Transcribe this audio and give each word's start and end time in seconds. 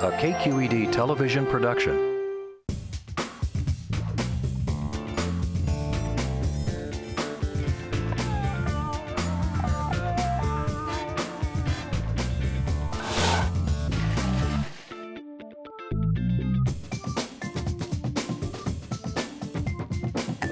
a 0.00 0.10
KQED 0.12 0.90
television 0.92 1.46
production. 1.46 2.12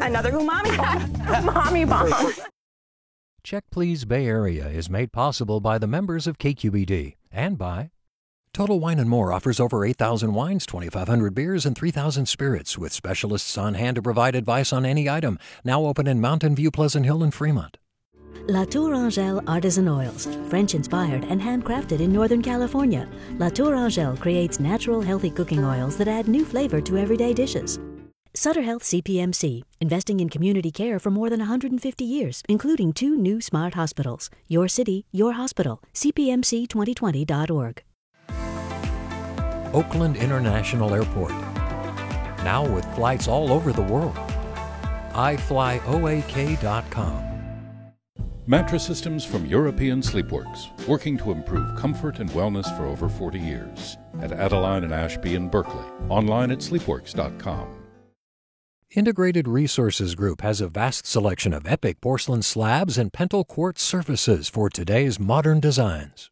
Another 0.01 0.33
umami 0.33 0.77
bomb. 0.77 1.15
Umami 1.31 1.89
bomb. 1.89 2.33
Check 3.43 3.65
Please 3.71 4.05
Bay 4.05 4.27
Area 4.27 4.69
is 4.69 4.91
made 4.91 5.13
possible 5.13 5.61
by 5.61 5.79
the 5.79 5.87
members 5.87 6.27
of 6.27 6.39
KQED 6.39 7.17
and 7.33 7.57
by 7.59 7.91
Total 8.53 8.81
Wine 8.81 9.09
& 9.09 9.09
More 9.09 9.33
offers 9.33 9.61
over 9.61 9.85
8,000 9.85 10.35
wines, 10.35 10.67
2,500 10.67 11.35
beers, 11.35 11.65
and 11.65 11.77
3,000 11.77 12.27
spirits 12.27 12.77
with 12.77 12.93
specialists 12.93 13.57
on 13.57 13.75
hand 13.75 13.95
to 13.95 14.03
provide 14.03 14.35
advice 14.35 14.73
on 14.73 14.85
any 14.85 15.09
item. 15.09 15.39
Now 15.65 15.87
open 15.87 16.07
in 16.07 16.21
Mountain 16.21 16.57
View, 16.57 16.71
Pleasant 16.71 17.07
Hill, 17.07 17.23
and 17.23 17.33
Fremont. 17.33 17.79
La 18.49 18.65
Tour 18.65 18.95
Angèle 18.95 19.43
Artisan 19.49 19.87
Oils, 19.87 20.27
French 20.49 20.75
inspired 20.75 21.25
and 21.25 21.41
handcrafted 21.41 22.01
in 22.01 22.13
Northern 22.13 22.43
California. 22.43 23.09
La 23.39 23.51
Tour 23.51 23.77
Angèle 23.77 24.19
creates 24.19 24.59
natural, 24.59 25.01
healthy 25.01 25.31
cooking 25.31 25.65
oils 25.65 25.97
that 25.97 26.09
add 26.09 26.27
new 26.27 26.45
flavor 26.45 26.81
to 26.81 26.99
everyday 26.99 27.33
dishes. 27.33 27.79
Sutter 28.35 28.63
Health 28.63 28.83
CPMC, 28.83 29.63
investing 29.81 30.21
in 30.21 30.29
community 30.29 30.71
care 30.71 30.99
for 30.99 31.11
more 31.11 31.31
than 31.31 31.41
150 31.41 32.05
years, 32.05 32.43
including 32.49 32.93
two 32.93 33.17
new 33.17 33.41
smart 33.41 33.75
hospitals. 33.75 34.29
Your 34.49 34.69
city, 34.69 35.07
your 35.13 35.33
hospital. 35.33 35.81
CPMC2020.org. 35.95 37.83
Oakland 39.73 40.17
International 40.17 40.95
Airport. 40.95 41.33
Now 42.43 42.67
with 42.67 42.85
flights 42.95 43.29
all 43.29 43.53
over 43.53 43.73
the 43.73 43.83
world. 43.83 44.17
iFlyOAK.com. 45.13 45.71
Mattress 48.47 48.85
systems 48.85 49.25
from 49.25 49.47
European 49.47 50.01
Sleepworks, 50.01 50.71
working 50.89 51.17
to 51.19 51.31
improve 51.31 51.79
comfort 51.79 52.19
and 52.19 52.29
wellness 52.31 52.77
for 52.77 52.85
over 52.85 53.09
40 53.09 53.39
years. 53.39 53.97
At 54.21 54.33
Adeline 54.33 54.83
and 54.83 54.93
Ashby 54.93 55.35
in 55.37 55.49
Berkeley. 55.49 55.85
Online 56.09 56.51
at 56.51 56.59
sleepworks.com. 56.59 57.77
Integrated 58.93 59.47
Resources 59.47 60.17
Group 60.17 60.41
has 60.41 60.61
a 60.61 60.67
vast 60.69 61.07
selection 61.07 61.55
of 61.55 61.65
epic 61.65 62.01
porcelain 62.01 62.43
slabs 62.43 62.99
and 62.99 63.13
Pental 63.13 63.47
quartz 63.47 63.83
surfaces 63.83 64.49
for 64.49 64.69
today's 64.69 65.21
modern 65.21 65.61
designs. 65.61 66.29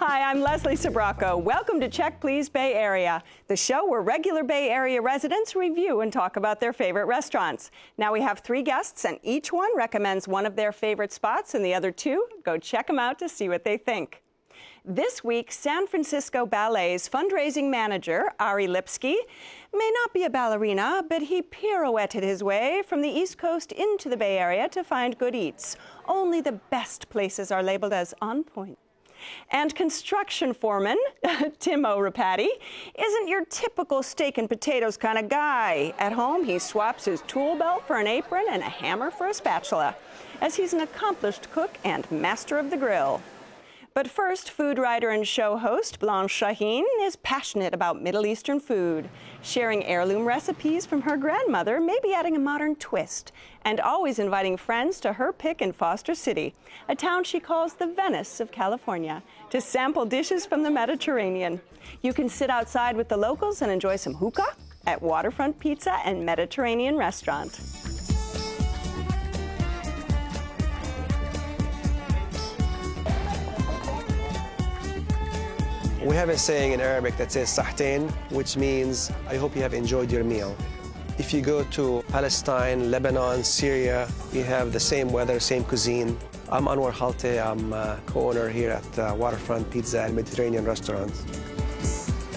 Hi, 0.00 0.30
I'm 0.30 0.42
Leslie 0.42 0.76
Sbrocco. 0.76 1.42
Welcome 1.42 1.80
to 1.80 1.88
Check 1.88 2.20
Please 2.20 2.48
Bay 2.48 2.74
Area, 2.74 3.20
the 3.48 3.56
show 3.56 3.84
where 3.84 4.00
regular 4.00 4.44
Bay 4.44 4.68
Area 4.68 5.02
residents 5.02 5.56
review 5.56 6.02
and 6.02 6.12
talk 6.12 6.36
about 6.36 6.60
their 6.60 6.72
favorite 6.72 7.06
restaurants. 7.06 7.72
Now 7.96 8.12
we 8.12 8.20
have 8.20 8.38
three 8.38 8.62
guests, 8.62 9.04
and 9.04 9.18
each 9.24 9.52
one 9.52 9.76
recommends 9.76 10.28
one 10.28 10.46
of 10.46 10.54
their 10.54 10.70
favorite 10.70 11.10
spots, 11.10 11.56
and 11.56 11.64
the 11.64 11.74
other 11.74 11.90
two 11.90 12.24
go 12.44 12.58
check 12.58 12.86
them 12.86 13.00
out 13.00 13.18
to 13.18 13.28
see 13.28 13.48
what 13.48 13.64
they 13.64 13.76
think. 13.76 14.22
This 14.84 15.24
week, 15.24 15.50
San 15.50 15.88
Francisco 15.88 16.46
Ballet's 16.46 17.08
fundraising 17.08 17.68
manager, 17.68 18.30
Ari 18.38 18.68
Lipsky, 18.68 19.16
may 19.74 19.90
not 19.94 20.14
be 20.14 20.22
a 20.22 20.30
ballerina, 20.30 21.02
but 21.10 21.22
he 21.22 21.42
pirouetted 21.42 22.22
his 22.22 22.44
way 22.44 22.84
from 22.86 23.02
the 23.02 23.10
East 23.10 23.36
Coast 23.36 23.72
into 23.72 24.08
the 24.08 24.16
Bay 24.16 24.38
Area 24.38 24.68
to 24.68 24.84
find 24.84 25.18
good 25.18 25.34
eats. 25.34 25.76
Only 26.06 26.40
the 26.40 26.52
best 26.52 27.08
places 27.08 27.50
are 27.50 27.64
labeled 27.64 27.92
as 27.92 28.14
on 28.22 28.44
point. 28.44 28.78
And 29.50 29.74
construction 29.74 30.52
foreman, 30.52 30.98
Tim 31.58 31.84
Rapati, 31.84 32.48
isn't 32.98 33.28
your 33.28 33.44
typical 33.46 34.02
steak 34.02 34.38
and 34.38 34.48
potatoes 34.48 34.96
kind 34.96 35.18
of 35.18 35.28
guy. 35.28 35.94
At 35.98 36.12
home, 36.12 36.44
he 36.44 36.58
swaps 36.58 37.04
his 37.04 37.22
tool 37.22 37.56
belt 37.56 37.86
for 37.86 37.98
an 37.98 38.06
apron 38.06 38.46
and 38.50 38.62
a 38.62 38.68
hammer 38.68 39.10
for 39.10 39.28
a 39.28 39.34
spatula, 39.34 39.96
as 40.40 40.54
he's 40.56 40.72
an 40.72 40.80
accomplished 40.80 41.50
cook 41.50 41.76
and 41.84 42.10
master 42.10 42.58
of 42.58 42.70
the 42.70 42.76
grill. 42.76 43.22
But 43.98 44.06
first, 44.06 44.52
food 44.52 44.78
writer 44.78 45.10
and 45.10 45.26
show 45.26 45.56
host 45.56 45.98
Blanche 45.98 46.30
Shaheen 46.30 46.84
is 47.00 47.16
passionate 47.16 47.74
about 47.74 48.00
Middle 48.00 48.26
Eastern 48.26 48.60
food, 48.60 49.10
sharing 49.42 49.84
heirloom 49.84 50.24
recipes 50.24 50.86
from 50.86 51.02
her 51.02 51.16
grandmother, 51.16 51.80
maybe 51.80 52.14
adding 52.14 52.36
a 52.36 52.38
modern 52.38 52.76
twist, 52.76 53.32
and 53.64 53.80
always 53.80 54.20
inviting 54.20 54.56
friends 54.56 55.00
to 55.00 55.14
her 55.14 55.32
pick 55.32 55.60
in 55.60 55.72
Foster 55.72 56.14
City, 56.14 56.54
a 56.88 56.94
town 56.94 57.24
she 57.24 57.40
calls 57.40 57.74
the 57.74 57.88
Venice 57.88 58.38
of 58.38 58.52
California, 58.52 59.20
to 59.50 59.60
sample 59.60 60.04
dishes 60.04 60.46
from 60.46 60.62
the 60.62 60.70
Mediterranean. 60.70 61.60
You 62.00 62.12
can 62.12 62.28
sit 62.28 62.50
outside 62.50 62.94
with 62.94 63.08
the 63.08 63.16
locals 63.16 63.62
and 63.62 63.72
enjoy 63.72 63.96
some 63.96 64.14
hookah 64.14 64.54
at 64.86 65.02
Waterfront 65.02 65.58
Pizza 65.58 65.98
and 66.04 66.24
Mediterranean 66.24 66.96
Restaurant. 66.96 67.58
We 76.08 76.16
have 76.16 76.30
a 76.30 76.38
saying 76.38 76.72
in 76.72 76.80
Arabic 76.80 77.18
that 77.18 77.30
says 77.30 77.54
sahtain, 77.54 78.10
which 78.30 78.56
means 78.56 79.12
I 79.28 79.36
hope 79.36 79.54
you 79.54 79.60
have 79.60 79.74
enjoyed 79.74 80.10
your 80.10 80.24
meal. 80.24 80.56
If 81.18 81.34
you 81.34 81.42
go 81.42 81.64
to 81.64 82.02
Palestine, 82.08 82.90
Lebanon, 82.90 83.44
Syria, 83.44 84.08
you 84.32 84.42
have 84.42 84.72
the 84.72 84.80
same 84.80 85.12
weather, 85.12 85.38
same 85.38 85.64
cuisine. 85.64 86.16
I'm 86.50 86.64
Anwar 86.64 86.92
Halte. 86.92 87.36
I'm 87.44 87.74
uh, 87.74 87.96
co-owner 88.06 88.48
here 88.48 88.70
at 88.70 88.98
uh, 88.98 89.14
Waterfront 89.18 89.70
Pizza 89.70 90.04
and 90.04 90.16
Mediterranean 90.16 90.64
Restaurant. 90.64 91.12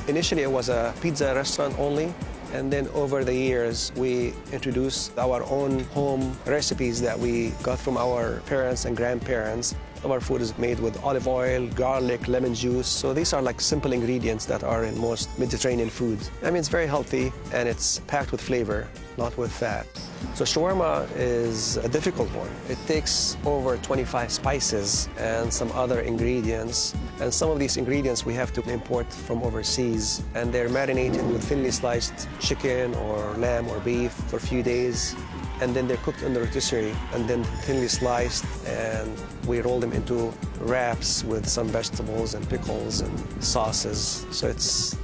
Initially, 0.10 0.42
it 0.42 0.52
was 0.52 0.68
a 0.68 0.94
pizza 1.02 1.34
restaurant 1.34 1.74
only, 1.80 2.14
and 2.52 2.74
then 2.74 2.90
over 2.90 3.24
the 3.24 3.34
years, 3.34 3.94
we 3.96 4.34
introduced 4.52 5.18
our 5.18 5.46
own 5.46 5.86
home 5.96 6.38
recipes 6.46 7.00
that 7.00 7.18
we 7.18 7.52
got 7.64 7.80
from 7.80 7.96
our 7.96 8.42
parents 8.48 8.84
and 8.84 8.98
grandparents. 8.98 9.76
Our 10.04 10.20
food 10.20 10.42
is 10.42 10.58
made 10.58 10.80
with 10.80 11.02
olive 11.04 11.28
oil, 11.28 11.68
garlic, 11.68 12.28
lemon 12.28 12.56
juice. 12.56 12.88
So 12.88 13.14
these 13.14 13.34
are 13.34 13.42
like 13.42 13.62
simple 13.62 13.94
ingredients 13.94 14.46
that 14.48 14.64
are 14.64 14.84
in 14.84 14.98
most 15.00 15.38
Mediterranean 15.38 15.90
foods. 15.90 16.32
I 16.42 16.46
mean, 16.46 16.58
it's 16.58 16.70
very 16.70 16.88
healthy 16.88 17.32
and 17.54 17.70
it's 17.70 18.00
packed 18.08 18.32
with 18.32 18.42
flavor, 18.42 18.88
not 19.18 19.38
with 19.38 19.52
fat. 19.52 19.86
So 20.34 20.44
shawarma 20.44 21.08
is 21.16 21.78
a 21.78 21.90
difficult 21.90 22.30
one. 22.30 22.50
It 22.70 22.78
takes 22.88 23.38
over 23.46 23.78
25 23.78 24.32
spices 24.32 25.10
and 25.18 25.54
some 25.54 25.72
other 25.74 26.02
ingredients. 26.02 26.96
And 27.20 27.34
some 27.34 27.52
of 27.52 27.60
these 27.60 27.78
ingredients 27.78 28.26
we 28.26 28.34
have 28.34 28.52
to 28.54 28.62
import 28.70 29.12
from 29.12 29.44
overseas. 29.44 30.24
And 30.34 30.52
they're 30.52 30.70
marinated 30.70 31.28
with 31.28 31.44
thinly 31.44 31.72
sliced 31.72 32.28
chicken 32.40 32.96
or 32.96 33.34
lamb 33.38 33.68
or 33.68 33.80
beef 33.80 34.12
for 34.12 34.38
a 34.38 34.40
few 34.40 34.64
days 34.64 35.16
and 35.62 35.76
then 35.76 35.88
they're 35.88 35.98
cooked 35.98 36.24
in 36.24 36.34
the 36.34 36.40
rotisserie 36.40 36.94
and 37.14 37.28
then 37.28 37.44
thinly 37.64 37.88
sliced 37.88 38.44
and 38.66 39.10
we 39.46 39.62
roll 39.62 39.80
them 39.80 39.94
into 39.94 40.34
wraps 40.60 41.24
with 41.24 41.48
some 41.48 41.68
vegetables 41.68 42.34
and 42.34 42.48
pickles 42.50 43.02
and 43.02 43.44
sauces. 43.44 44.26
So 44.32 44.48
it's, 44.48 44.98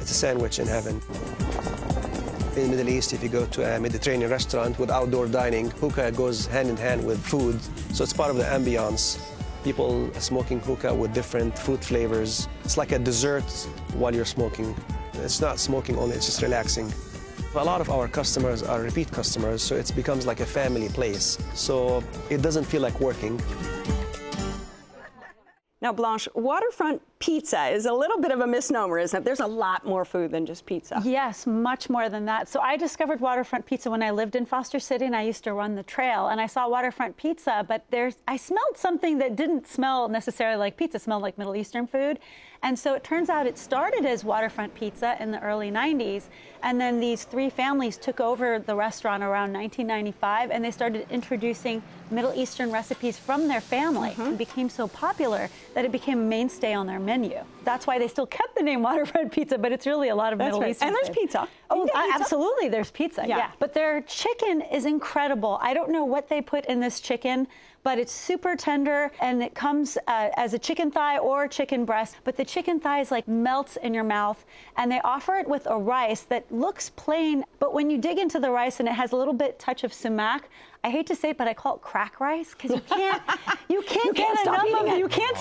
it's 0.00 0.10
a 0.10 0.14
sandwich 0.14 0.58
in 0.58 0.66
heaven. 0.66 1.00
In 2.56 2.70
the 2.70 2.76
Middle 2.76 2.88
East, 2.88 3.12
if 3.12 3.22
you 3.22 3.28
go 3.28 3.46
to 3.46 3.76
a 3.76 3.78
Mediterranean 3.78 4.30
restaurant 4.30 4.78
with 4.78 4.90
outdoor 4.90 5.28
dining, 5.28 5.70
hookah 5.70 6.12
goes 6.12 6.46
hand 6.46 6.68
in 6.68 6.76
hand 6.76 7.06
with 7.06 7.24
food. 7.24 7.60
So 7.94 8.02
it's 8.02 8.12
part 8.12 8.30
of 8.30 8.36
the 8.36 8.44
ambiance. 8.44 9.22
People 9.62 10.10
smoking 10.14 10.58
hookah 10.60 10.94
with 10.94 11.12
different 11.12 11.56
food 11.58 11.84
flavors. 11.84 12.48
It's 12.64 12.76
like 12.78 12.92
a 12.92 12.98
dessert 12.98 13.44
while 13.94 14.14
you're 14.14 14.24
smoking. 14.24 14.74
It's 15.14 15.40
not 15.40 15.58
smoking 15.58 15.96
only, 15.98 16.16
it's 16.16 16.26
just 16.26 16.42
relaxing. 16.42 16.92
A 17.58 17.64
lot 17.64 17.80
of 17.80 17.90
our 17.90 18.06
customers 18.06 18.62
are 18.62 18.80
repeat 18.82 19.10
customers, 19.10 19.62
so 19.62 19.74
it 19.74 19.92
becomes 19.96 20.24
like 20.24 20.38
a 20.38 20.46
family 20.46 20.88
place. 20.88 21.36
So 21.54 22.04
it 22.30 22.40
doesn't 22.40 22.62
feel 22.62 22.80
like 22.80 23.00
working. 23.00 23.40
Now, 25.80 25.92
Blanche, 25.92 26.28
waterfront 26.36 27.02
pizza 27.18 27.66
is 27.68 27.86
a 27.86 27.92
little 27.92 28.20
bit 28.20 28.30
of 28.30 28.40
a 28.40 28.46
misnomer, 28.46 28.98
isn't 28.98 29.20
it? 29.20 29.24
There's 29.24 29.40
a 29.40 29.46
lot 29.46 29.84
more 29.84 30.04
food 30.04 30.30
than 30.30 30.46
just 30.46 30.66
pizza. 30.66 31.02
Yes, 31.04 31.46
much 31.46 31.90
more 31.90 32.08
than 32.08 32.24
that. 32.26 32.48
So 32.48 32.60
I 32.60 32.76
discovered 32.76 33.20
waterfront 33.20 33.66
pizza 33.66 33.90
when 33.90 34.02
I 34.02 34.10
lived 34.10 34.36
in 34.36 34.46
Foster 34.46 34.78
City 34.78 35.04
and 35.04 35.16
I 35.16 35.22
used 35.22 35.44
to 35.44 35.52
run 35.52 35.74
the 35.74 35.82
trail 35.82 36.28
and 36.28 36.40
I 36.40 36.46
saw 36.46 36.68
waterfront 36.68 37.16
pizza, 37.16 37.64
but 37.66 37.84
there's 37.90 38.16
I 38.28 38.36
smelled 38.36 38.76
something 38.76 39.18
that 39.18 39.36
didn't 39.36 39.66
smell 39.66 40.08
necessarily 40.08 40.58
like 40.58 40.76
pizza, 40.76 40.96
it 40.96 41.02
smelled 41.02 41.22
like 41.22 41.38
Middle 41.38 41.56
Eastern 41.56 41.86
food. 41.86 42.18
And 42.62 42.76
so 42.76 42.94
it 42.94 43.04
turns 43.04 43.28
out 43.28 43.46
it 43.46 43.56
started 43.56 44.04
as 44.04 44.24
waterfront 44.24 44.74
pizza 44.74 45.16
in 45.20 45.30
the 45.30 45.40
early 45.40 45.70
90s 45.70 46.24
and 46.62 46.80
then 46.80 47.00
these 47.00 47.24
three 47.24 47.50
families 47.50 47.96
took 47.96 48.20
over 48.20 48.58
the 48.58 48.74
restaurant 48.74 49.22
around 49.22 49.52
1995 49.52 50.50
and 50.50 50.64
they 50.64 50.70
started 50.70 51.06
introducing 51.10 51.82
Middle 52.10 52.32
Eastern 52.34 52.72
recipes 52.72 53.18
from 53.18 53.48
their 53.48 53.60
family 53.60 54.10
mm-hmm. 54.10 54.22
and 54.22 54.38
became 54.38 54.68
so 54.68 54.88
popular 54.88 55.48
that 55.74 55.84
it 55.84 55.92
became 55.92 56.18
a 56.18 56.24
mainstay 56.24 56.74
on 56.74 56.86
their 56.86 56.98
menu. 57.08 57.38
That's 57.64 57.86
why 57.86 57.98
they 57.98 58.08
still 58.08 58.26
kept 58.26 58.54
the 58.56 58.62
name 58.62 58.82
Waterfront 58.88 59.32
Pizza, 59.32 59.56
but 59.58 59.72
it's 59.72 59.86
really 59.86 60.08
a 60.10 60.14
lot 60.14 60.32
of 60.32 60.38
That's 60.38 60.48
Middle 60.48 60.60
right. 60.60 60.70
Eastern 60.70 60.88
And 60.88 60.96
there's 60.96 61.08
food. 61.08 61.16
pizza. 61.16 61.48
Oh, 61.70 61.84
pizza. 61.84 62.02
absolutely, 62.20 62.68
there's 62.68 62.90
pizza. 62.90 63.24
Yeah. 63.26 63.36
Yeah. 63.38 63.50
but 63.58 63.72
their 63.74 64.02
chicken 64.02 64.60
is 64.62 64.84
incredible. 64.84 65.58
I 65.62 65.72
don't 65.74 65.90
know 65.90 66.04
what 66.04 66.28
they 66.28 66.40
put 66.42 66.66
in 66.66 66.80
this 66.80 67.00
chicken, 67.00 67.46
but 67.84 67.98
it's 67.98 68.12
super 68.12 68.56
tender, 68.56 69.10
and 69.20 69.42
it 69.42 69.54
comes 69.54 69.96
uh, 70.08 70.28
as 70.36 70.52
a 70.52 70.58
chicken 70.58 70.90
thigh 70.90 71.18
or 71.18 71.46
chicken 71.48 71.84
breast. 71.84 72.16
But 72.24 72.36
the 72.36 72.44
chicken 72.44 72.78
thigh 72.80 73.00
is 73.00 73.10
like 73.10 73.26
melts 73.28 73.76
in 73.76 73.94
your 73.94 74.04
mouth, 74.04 74.44
and 74.76 74.90
they 74.92 75.00
offer 75.04 75.36
it 75.36 75.48
with 75.48 75.66
a 75.66 75.78
rice 75.78 76.22
that 76.22 76.50
looks 76.52 76.90
plain, 76.90 77.44
but 77.58 77.72
when 77.72 77.88
you 77.90 77.96
dig 77.98 78.18
into 78.18 78.38
the 78.40 78.50
rice 78.50 78.80
and 78.80 78.88
it 78.88 78.94
has 78.94 79.12
a 79.12 79.16
little 79.16 79.32
bit 79.34 79.58
touch 79.58 79.84
of 79.84 79.92
sumac. 79.94 80.48
I 80.84 80.90
hate 80.90 81.08
to 81.08 81.16
say 81.16 81.30
it, 81.30 81.36
but 81.36 81.48
I 81.48 81.54
call 81.54 81.74
it 81.74 81.82
crack 81.82 82.20
rice 82.20 82.54
because 82.54 82.70
you 82.70 82.80
can't, 82.82 83.20
you 83.68 83.82
can't 83.82 84.04
You 84.04 84.12
get 84.14 84.26
can't 84.26 84.38
stop 84.38 84.54
enough 84.64 84.64
of 84.64 84.68
eating 84.70 84.92
it. 84.92 84.94
it. 84.94 84.98
You 85.00 85.08
can't 85.08 85.36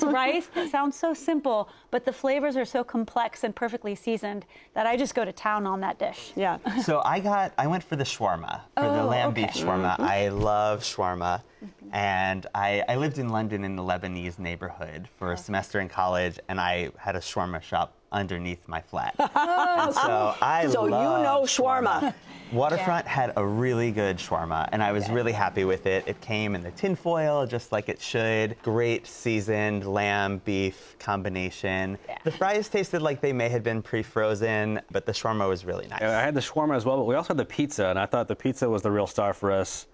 this 0.00 0.12
rice. 0.12 0.48
It 0.56 0.70
sounds 0.70 0.98
so 0.98 1.14
simple, 1.14 1.68
but 1.90 2.04
the 2.04 2.12
flavors 2.12 2.56
are 2.56 2.64
so 2.64 2.84
complex 2.84 3.44
and 3.44 3.54
perfectly 3.54 3.94
seasoned 3.94 4.44
that 4.74 4.86
I 4.86 4.96
just 4.96 5.14
go 5.14 5.24
to 5.24 5.32
town 5.32 5.66
on 5.66 5.80
that 5.80 5.98
dish. 5.98 6.32
Yeah. 6.36 6.58
So 6.82 7.02
I 7.04 7.20
got, 7.20 7.52
I 7.58 7.66
went 7.66 7.82
for 7.82 7.96
the 7.96 8.04
shawarma, 8.04 8.60
for 8.76 8.82
the 8.82 9.02
Oh, 9.02 9.06
lamb 9.06 9.30
okay. 9.30 9.42
beef 9.42 9.50
shawarma. 9.52 9.96
Mm-hmm. 9.96 10.02
I 10.02 10.28
love 10.28 10.80
shawarma. 10.80 11.42
And 11.92 12.46
I, 12.54 12.82
I 12.88 12.96
lived 12.96 13.18
in 13.18 13.28
London 13.28 13.64
in 13.64 13.76
the 13.76 13.82
Lebanese 13.82 14.38
neighborhood 14.38 15.08
for 15.16 15.30
a 15.30 15.32
oh. 15.32 15.36
semester 15.36 15.80
in 15.80 15.88
college, 15.88 16.38
and 16.48 16.60
I 16.60 16.90
had 16.98 17.16
a 17.16 17.20
shawarma 17.20 17.62
shop 17.62 17.94
underneath 18.14 18.66
my 18.66 18.80
flat. 18.80 19.14
and 19.18 19.94
so 19.94 20.34
I 20.40 20.66
So 20.68 20.84
you 20.84 20.92
love 20.92 21.22
know 21.22 21.42
shawarma. 21.42 22.14
Waterfront 22.52 23.06
had 23.06 23.32
a 23.36 23.44
really 23.44 23.90
good 23.90 24.16
shawarma, 24.18 24.68
and 24.70 24.82
I 24.82 24.92
was 24.92 25.08
really 25.10 25.32
happy 25.32 25.64
with 25.64 25.86
it. 25.86 26.04
It 26.06 26.20
came 26.20 26.54
in 26.54 26.62
the 26.62 26.70
tin 26.70 26.94
foil, 26.94 27.46
just 27.46 27.72
like 27.72 27.88
it 27.88 28.00
should. 28.00 28.56
Great 28.62 29.06
seasoned 29.08 29.86
lamb 29.86 30.40
beef 30.44 30.94
combination. 31.00 31.98
The 32.22 32.30
fries 32.30 32.68
tasted 32.68 33.02
like 33.02 33.20
they 33.20 33.32
may 33.32 33.48
have 33.48 33.64
been 33.64 33.82
pre-frozen, 33.82 34.80
but 34.92 35.04
the 35.04 35.12
shawarma 35.12 35.48
was 35.48 35.64
really 35.64 35.88
nice. 35.88 36.02
I 36.02 36.20
had 36.20 36.34
the 36.34 36.40
shawarma 36.40 36.76
as 36.76 36.84
well, 36.84 36.96
but 36.98 37.06
we 37.06 37.16
also 37.16 37.28
had 37.28 37.38
the 37.38 37.44
pizza, 37.44 37.88
and 37.88 37.98
I 37.98 38.06
thought 38.06 38.28
the 38.28 38.36
pizza 38.36 38.70
was 38.70 38.82
the 38.82 38.90
real 38.90 39.08
star 39.08 39.34
for 39.34 39.50
us. 39.50 39.86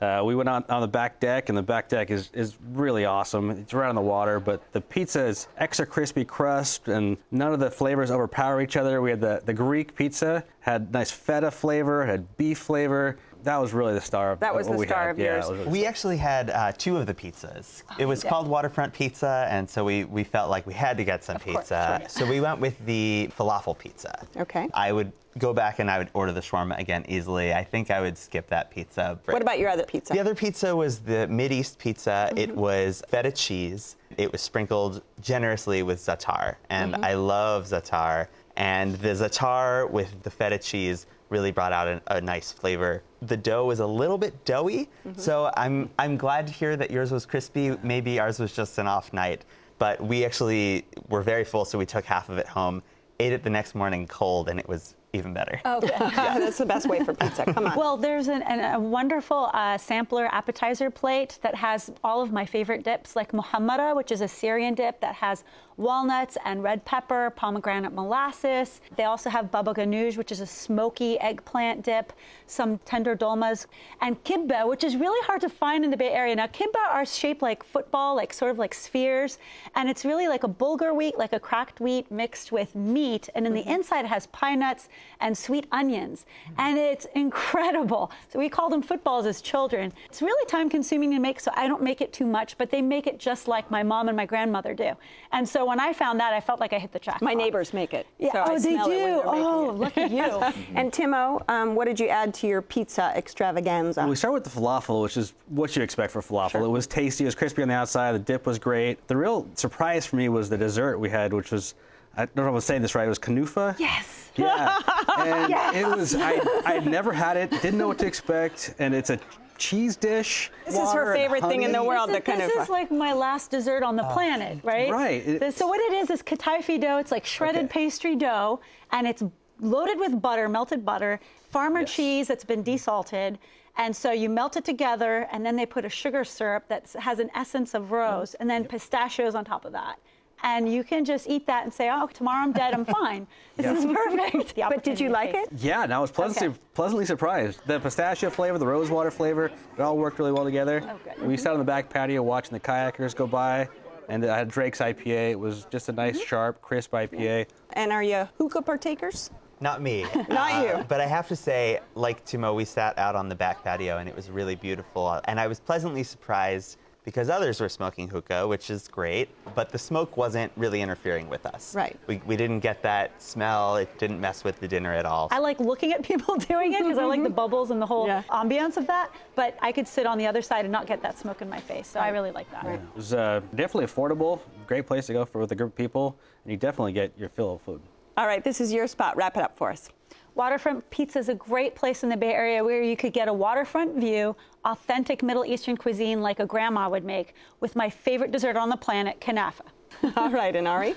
Uh, 0.00 0.22
we 0.24 0.34
went 0.34 0.48
on, 0.48 0.64
on 0.68 0.80
the 0.80 0.88
back 0.88 1.20
deck, 1.20 1.48
and 1.48 1.56
the 1.56 1.62
back 1.62 1.88
deck 1.88 2.10
is, 2.10 2.30
is 2.34 2.56
really 2.72 3.04
awesome. 3.04 3.50
It's 3.50 3.72
right 3.72 3.88
on 3.88 3.94
the 3.94 4.00
water, 4.00 4.40
but 4.40 4.60
the 4.72 4.80
pizza 4.80 5.24
is 5.24 5.48
extra 5.56 5.86
crispy 5.86 6.24
crust, 6.24 6.88
and 6.88 7.16
none 7.30 7.52
of 7.52 7.60
the 7.60 7.70
flavors 7.70 8.10
overpower 8.10 8.60
each 8.60 8.76
other. 8.76 9.00
We 9.00 9.10
had 9.10 9.20
the, 9.20 9.42
the 9.44 9.54
Greek 9.54 9.94
pizza, 9.94 10.44
had 10.60 10.92
nice 10.92 11.10
feta 11.10 11.50
flavor, 11.50 12.04
had 12.04 12.36
beef 12.36 12.58
flavor. 12.58 13.16
That 13.44 13.60
was 13.60 13.72
really 13.72 13.94
the 13.94 14.00
star 14.00 14.32
of 14.32 14.40
That 14.40 14.54
was 14.54 14.66
the 14.66 14.72
we 14.72 14.86
star 14.86 15.04
had. 15.04 15.10
of 15.10 15.18
yeah, 15.18 15.34
yours. 15.34 15.48
it 15.48 15.52
really 15.52 15.68
We 15.68 15.86
actually 15.86 16.16
had 16.16 16.50
uh, 16.50 16.72
two 16.72 16.96
of 16.96 17.06
the 17.06 17.14
pizzas. 17.14 17.82
It 17.98 18.06
was 18.06 18.24
called 18.24 18.48
Waterfront 18.48 18.92
Pizza, 18.92 19.46
and 19.50 19.68
so 19.68 19.84
we, 19.84 20.04
we 20.04 20.24
felt 20.24 20.50
like 20.50 20.66
we 20.66 20.74
had 20.74 20.96
to 20.96 21.04
get 21.04 21.22
some 21.24 21.38
course, 21.38 21.56
pizza. 21.56 21.98
sure. 22.00 22.08
So 22.08 22.26
we 22.26 22.40
went 22.40 22.58
with 22.60 22.84
the 22.86 23.30
falafel 23.38 23.78
pizza. 23.78 24.26
Okay. 24.36 24.68
I 24.74 24.92
would 24.92 25.12
go 25.38 25.52
back 25.52 25.78
and 25.80 25.90
I 25.90 25.98
would 25.98 26.10
order 26.14 26.32
the 26.32 26.40
shawarma 26.40 26.78
again 26.78 27.04
easily. 27.08 27.52
I 27.52 27.64
think 27.64 27.90
I 27.90 28.00
would 28.00 28.16
skip 28.16 28.46
that 28.48 28.70
pizza. 28.70 29.18
What 29.26 29.42
about 29.42 29.58
your 29.58 29.68
other 29.68 29.84
pizza? 29.84 30.12
The 30.12 30.20
other 30.20 30.34
pizza 30.34 30.74
was 30.76 31.00
the 31.00 31.26
Mid 31.28 31.50
East 31.52 31.78
pizza. 31.78 32.28
Mm-hmm. 32.30 32.38
It 32.38 32.56
was 32.56 33.02
feta 33.08 33.32
cheese. 33.32 33.96
It 34.16 34.30
was 34.30 34.40
sprinkled 34.40 35.02
generously 35.20 35.82
with 35.82 35.98
za'atar, 35.98 36.54
and 36.70 36.94
Mm-hmm. 36.94 37.04
I 37.04 37.14
love 37.14 37.66
za'atar. 37.66 38.28
And 38.56 38.94
the 38.94 39.08
za'atar 39.08 39.90
with 39.90 40.22
the 40.22 40.30
feta 40.30 40.58
cheese 40.58 41.06
really 41.34 41.50
brought 41.50 41.72
out 41.72 41.86
a, 41.88 42.00
a 42.16 42.20
nice 42.20 42.52
flavor. 42.52 43.02
The 43.22 43.36
dough 43.36 43.66
was 43.66 43.80
a 43.80 43.86
little 44.00 44.18
bit 44.24 44.32
doughy, 44.44 44.82
Mm-hmm. 45.06 45.20
so 45.20 45.50
I'm 45.56 45.76
I'm 45.98 46.16
glad 46.16 46.46
to 46.46 46.52
hear 46.60 46.76
that 46.76 46.90
yours 46.90 47.10
was 47.10 47.26
crispy. 47.26 47.76
Maybe 47.82 48.12
ours 48.20 48.38
was 48.38 48.52
just 48.60 48.78
an 48.78 48.86
off 48.86 49.12
night, 49.12 49.40
but 49.78 50.00
we 50.00 50.24
actually 50.24 50.84
were 51.08 51.22
very 51.22 51.44
full, 51.44 51.64
so 51.64 51.74
we 51.78 51.86
took 51.94 52.04
half 52.04 52.28
of 52.28 52.38
it 52.38 52.46
home, 52.46 52.82
ate 53.18 53.32
it 53.32 53.42
the 53.42 53.50
next 53.58 53.74
morning 53.74 54.06
cold, 54.06 54.48
and 54.48 54.58
it 54.60 54.68
was 54.68 54.94
even 55.14 55.32
better. 55.32 55.60
Okay. 55.64 55.88
yeah, 56.00 56.38
That's 56.38 56.58
the 56.58 56.66
best 56.66 56.88
way 56.88 57.02
for 57.04 57.14
pizza. 57.14 57.44
Come 57.44 57.66
on. 57.66 57.76
Well, 57.76 57.96
there's 57.96 58.28
an, 58.28 58.42
an, 58.42 58.74
a 58.74 58.80
wonderful 58.80 59.50
uh, 59.54 59.78
sampler 59.78 60.26
appetizer 60.32 60.90
plate 60.90 61.38
that 61.42 61.54
has 61.54 61.90
all 62.02 62.20
of 62.20 62.32
my 62.32 62.44
favorite 62.44 62.82
dips, 62.84 63.16
like 63.16 63.32
Muhammara, 63.32 63.94
which 63.94 64.10
is 64.12 64.20
a 64.20 64.28
Syrian 64.28 64.74
dip 64.74 65.00
that 65.00 65.14
has 65.14 65.44
walnuts 65.76 66.36
and 66.44 66.62
red 66.62 66.84
pepper, 66.84 67.30
pomegranate 67.30 67.92
molasses. 67.92 68.80
They 68.96 69.04
also 69.04 69.30
have 69.30 69.50
baba 69.50 69.74
ganoush, 69.74 70.16
which 70.16 70.30
is 70.30 70.40
a 70.40 70.46
smoky 70.46 71.18
eggplant 71.20 71.82
dip, 71.82 72.12
some 72.46 72.78
tender 72.78 73.14
dolmas, 73.14 73.66
and 74.00 74.22
kibbe, 74.24 74.68
which 74.68 74.84
is 74.84 74.96
really 74.96 75.24
hard 75.26 75.40
to 75.40 75.48
find 75.48 75.84
in 75.84 75.90
the 75.90 75.96
Bay 75.96 76.10
Area. 76.10 76.36
Now, 76.36 76.46
kibbe 76.46 76.76
are 76.90 77.04
shaped 77.04 77.42
like 77.42 77.64
football, 77.64 78.14
like 78.14 78.32
sort 78.32 78.50
of 78.50 78.58
like 78.58 78.74
spheres, 78.74 79.38
and 79.74 79.88
it's 79.88 80.04
really 80.04 80.28
like 80.28 80.44
a 80.44 80.48
bulgur 80.48 80.94
wheat, 80.94 81.18
like 81.18 81.32
a 81.32 81.40
cracked 81.40 81.80
wheat 81.80 82.10
mixed 82.10 82.52
with 82.52 82.74
meat, 82.74 83.28
and 83.34 83.46
in 83.46 83.52
the 83.52 83.68
inside 83.68 84.04
it 84.04 84.08
has 84.08 84.26
pine 84.28 84.60
nuts 84.60 84.88
and 85.20 85.36
sweet 85.36 85.66
onions, 85.72 86.26
and 86.58 86.78
it's 86.78 87.06
incredible. 87.14 88.10
So 88.32 88.38
we 88.38 88.48
called 88.48 88.72
them 88.72 88.82
footballs 88.82 89.26
as 89.26 89.40
children. 89.40 89.92
It's 90.06 90.22
really 90.22 90.46
time 90.46 90.68
consuming 90.68 91.10
to 91.12 91.18
make, 91.18 91.40
so 91.40 91.50
I 91.54 91.66
don't 91.66 91.82
make 91.82 92.00
it 92.00 92.12
too 92.12 92.26
much, 92.26 92.58
but 92.58 92.70
they 92.70 92.82
make 92.82 93.06
it 93.06 93.18
just 93.18 93.48
like 93.48 93.70
my 93.70 93.82
mom 93.82 94.08
and 94.08 94.16
my 94.16 94.26
grandmother 94.26 94.74
do. 94.74 94.92
And 95.32 95.48
so 95.48 95.64
when 95.64 95.80
I 95.80 95.92
found 95.92 96.20
that, 96.20 96.32
I 96.32 96.40
felt 96.40 96.60
like 96.60 96.72
I 96.72 96.78
hit 96.78 96.92
the 96.92 96.98
jackpot. 96.98 97.22
My 97.22 97.34
neighbors 97.34 97.72
make 97.72 97.94
it. 97.94 98.06
Yeah. 98.18 98.32
so 98.32 98.38
I 98.40 98.50
oh, 98.50 98.58
they 98.58 98.74
smell 98.74 98.90
it 98.90 98.96
when 98.96 99.14
do. 99.14 99.22
Oh, 99.24 99.70
it. 99.70 99.72
look 99.74 99.98
at 99.98 100.10
you. 100.10 100.24
And 100.74 100.92
Timo, 100.92 101.42
um, 101.48 101.74
what 101.74 101.86
did 101.86 102.00
you 102.00 102.08
add 102.08 102.34
to 102.34 102.46
your 102.46 102.62
pizza 102.62 103.12
extravaganza? 103.14 104.06
We 104.06 104.16
start 104.16 104.34
with 104.34 104.44
the 104.44 104.50
falafel, 104.50 105.02
which 105.02 105.16
is 105.16 105.34
what 105.48 105.74
you 105.76 105.82
expect 105.82 106.12
for 106.12 106.20
falafel. 106.20 106.64
It 106.64 106.68
was 106.68 106.86
tasty, 106.86 107.24
it 107.24 107.26
was 107.26 107.34
crispy 107.34 107.62
on 107.62 107.68
the 107.68 107.74
outside, 107.74 108.12
the 108.12 108.18
dip 108.18 108.46
was 108.46 108.58
great. 108.58 109.06
The 109.08 109.16
real 109.16 109.46
surprise 109.54 110.06
for 110.06 110.16
me 110.16 110.28
was 110.28 110.48
the 110.48 110.58
dessert 110.58 110.98
we 110.98 111.10
had, 111.10 111.32
which 111.32 111.52
was, 111.52 111.74
I 112.16 112.26
don't 112.26 112.36
know 112.36 112.48
if 112.48 112.54
I'm 112.54 112.60
saying 112.60 112.82
this 112.82 112.94
right, 112.94 113.06
it 113.06 113.08
was 113.08 113.18
kanufa. 113.18 113.78
yes. 113.78 114.30
Yeah. 114.36 114.78
And 115.16 115.76
it 115.76 115.86
was, 115.86 116.14
I, 116.16 116.40
I'd 116.66 116.86
never 116.86 117.12
had 117.12 117.36
it, 117.36 117.50
didn't 117.50 117.78
know 117.78 117.86
what 117.88 117.98
to 118.00 118.06
expect, 118.06 118.74
and 118.80 118.92
it's 118.92 119.10
a 119.10 119.18
cheese 119.58 119.96
dish. 119.96 120.50
This 120.66 120.74
is 120.74 120.92
her 120.92 121.14
favorite 121.14 121.42
thing 121.44 121.62
in 121.62 121.72
the 121.72 121.82
world, 121.82 122.10
This, 122.10 122.24
the 122.24 122.32
is, 122.32 122.38
this 122.38 122.62
is 122.64 122.68
like 122.68 122.90
my 122.90 123.12
last 123.12 123.50
dessert 123.50 123.82
on 123.84 123.94
the 123.96 124.06
oh. 124.08 124.12
planet, 124.12 124.58
right? 124.64 124.90
right. 124.90 125.26
It- 125.26 125.54
so 125.54 125.66
what 125.68 125.78
it 125.80 125.92
is 125.94 126.10
is 126.10 126.22
kataifi 126.22 126.80
dough. 126.80 126.98
It's 126.98 127.12
like 127.12 127.24
shredded 127.24 127.66
Okay. 127.66 127.72
pastry 127.84 128.16
dough, 128.16 128.60
and 128.90 129.06
it's 129.06 129.22
loaded 129.60 129.98
with 129.98 130.20
butter, 130.20 130.48
melted 130.48 130.84
butter, 130.84 131.20
farmer 131.50 131.84
cheese 131.84 132.26
that's 132.26 132.44
been 132.44 132.62
desalted. 132.62 133.38
And 133.76 133.94
so 133.94 134.12
you 134.12 134.28
melt 134.28 134.56
it 134.56 134.64
together, 134.64 135.28
and 135.32 135.46
then 135.46 135.56
they 135.56 135.66
put 135.66 135.84
a 135.84 135.88
sugar 135.88 136.24
syrup 136.24 136.68
that 136.68 136.90
has 136.98 137.18
an 137.18 137.30
essence 137.34 137.74
of 137.74 137.92
rose, 137.92 138.34
oh. 138.34 138.38
and 138.40 138.50
then 138.50 138.64
pistachios 138.64 139.34
on 139.34 139.44
top 139.44 139.64
of 139.64 139.72
that. 139.72 139.98
And 140.44 140.70
you 140.70 140.84
can 140.84 141.06
just 141.06 141.26
eat 141.26 141.46
that 141.46 141.64
and 141.64 141.72
say, 141.72 141.88
"Oh, 141.90 142.06
tomorrow 142.06 142.42
I'm 142.42 142.52
dead. 142.52 142.74
I'm 142.74 142.84
fine. 142.84 143.26
This 143.56 143.66
is 143.78 143.86
perfect." 143.86 144.54
But 144.68 144.84
did 144.84 145.00
you 145.00 145.08
like 145.08 145.32
it? 145.34 145.48
Yeah, 145.56 145.84
and 145.84 145.92
I 145.94 145.98
was 145.98 146.10
pleasantly, 146.10 146.48
Okay. 146.48 146.58
pleasantly 146.74 147.06
surprised. 147.06 147.60
The 147.66 147.80
pistachio 147.80 148.28
flavor, 148.30 148.58
the 148.58 148.66
rosewater 148.66 149.10
flavor, 149.10 149.46
it 149.46 149.80
all 149.80 149.96
worked 149.96 150.18
really 150.18 150.32
well 150.32 150.44
together. 150.44 150.82
Oh, 150.84 150.98
good. 151.02 151.26
We 151.26 151.36
sat 151.38 151.52
on 151.54 151.58
the 151.58 151.64
back 151.64 151.88
patio 151.88 152.22
watching 152.22 152.52
the 152.52 152.60
kayakers 152.60 153.16
go 153.16 153.26
by, 153.26 153.68
and 154.08 154.24
I 154.26 154.36
had 154.36 154.48
Drake's 154.48 154.80
IPA. 154.80 155.30
It 155.30 155.40
was 155.40 155.66
just 155.70 155.88
a 155.88 155.92
nice, 155.92 156.16
Mm-hmm. 156.18 156.26
sharp, 156.26 156.60
crisp 156.60 156.92
IPA. 156.92 157.46
And 157.72 157.90
are 157.90 158.02
you 158.02 158.28
hookah 158.36 158.62
partakers? 158.62 159.30
Not 159.60 159.80
me. 159.80 160.04
Not 160.28 160.62
you. 160.62 160.84
But 160.88 161.00
I 161.00 161.06
have 161.06 161.26
to 161.28 161.36
say, 161.36 161.80
like 161.94 162.22
Timo, 162.26 162.54
we 162.54 162.66
sat 162.66 162.98
out 162.98 163.14
on 163.16 163.30
the 163.30 163.34
back 163.36 163.62
patio 163.64 163.96
and 163.96 164.08
it 164.10 164.14
was 164.16 164.28
really 164.30 164.56
beautiful. 164.56 165.20
And 165.24 165.40
I 165.40 165.46
was 165.46 165.58
pleasantly 165.58 166.02
surprised 166.02 166.76
because 167.04 167.28
others 167.28 167.60
were 167.60 167.68
smoking 167.68 168.08
hookah, 168.08 168.48
which 168.48 168.70
is 168.70 168.88
great, 168.88 169.28
but 169.54 169.70
the 169.70 169.78
smoke 169.78 170.16
wasn't 170.16 170.50
really 170.56 170.80
interfering 170.80 171.28
with 171.28 171.44
us. 171.46 171.74
Right. 171.74 171.98
We, 172.06 172.20
we 172.24 172.36
didn't 172.36 172.60
get 172.60 172.82
that 172.82 173.20
smell. 173.22 173.76
It 173.76 173.96
didn't 173.98 174.20
mess 174.20 174.42
with 174.42 174.58
the 174.58 174.66
dinner 174.66 174.92
at 174.92 175.04
all. 175.04 175.28
I 175.30 175.38
like 175.38 175.60
looking 175.60 175.92
at 175.92 176.02
people 176.10 176.36
doing 176.36 176.72
it 176.72 176.78
because 176.82 176.98
I 176.98 177.04
like 177.04 177.22
the 177.22 177.28
bubbles 177.42 177.70
and 177.70 177.80
the 177.80 177.86
whole 177.86 178.06
Yeah. 178.06 178.22
ambiance 178.30 178.76
of 178.78 178.86
that. 178.86 179.10
But 179.34 179.56
I 179.60 179.70
could 179.70 179.86
sit 179.86 180.06
on 180.06 180.16
the 180.16 180.26
other 180.26 180.40
side 180.42 180.64
and 180.64 180.72
not 180.72 180.86
get 180.86 181.02
that 181.02 181.18
smoke 181.18 181.42
in 181.42 181.48
my 181.48 181.60
face. 181.60 181.86
So 181.88 182.00
I 182.00 182.08
really 182.08 182.30
like 182.30 182.50
that. 182.52 182.64
It 182.66 182.80
was 182.96 183.12
uh, 183.12 183.40
definitely 183.54 183.86
affordable, 183.86 184.40
great 184.66 184.86
place 184.86 185.06
to 185.06 185.12
go 185.12 185.24
for 185.26 185.40
with 185.40 185.52
a 185.52 185.54
group 185.54 185.72
of 185.72 185.76
people, 185.76 186.18
and 186.44 186.50
you 186.52 186.56
definitely 186.56 186.92
get 186.92 187.12
your 187.18 187.28
fill 187.28 187.54
of 187.56 187.62
food. 187.62 187.82
All 188.16 188.26
right, 188.26 188.42
this 188.44 188.60
is 188.60 188.72
your 188.72 188.86
spot. 188.86 189.16
Wrap 189.16 189.36
it 189.36 189.42
up 189.42 189.56
for 189.58 189.70
us. 189.70 189.90
Waterfront 190.34 190.88
Pizza 190.90 191.20
is 191.20 191.28
a 191.28 191.34
great 191.34 191.76
place 191.76 192.02
in 192.02 192.08
the 192.08 192.16
Bay 192.16 192.32
Area 192.32 192.64
where 192.64 192.82
you 192.82 192.96
could 192.96 193.12
get 193.12 193.28
a 193.28 193.32
waterfront 193.32 193.96
view, 193.96 194.34
authentic 194.64 195.22
Middle 195.22 195.44
Eastern 195.44 195.76
cuisine 195.76 196.20
like 196.20 196.40
a 196.40 196.46
grandma 196.46 196.88
would 196.88 197.04
make, 197.04 197.34
with 197.60 197.76
my 197.76 197.88
favorite 197.88 198.32
dessert 198.32 198.56
on 198.56 198.68
the 198.68 198.76
planet, 198.76 199.20
kanafa. 199.20 199.62
All 200.16 200.30
right, 200.30 200.56
and 200.56 200.66
Ari? 200.66 200.96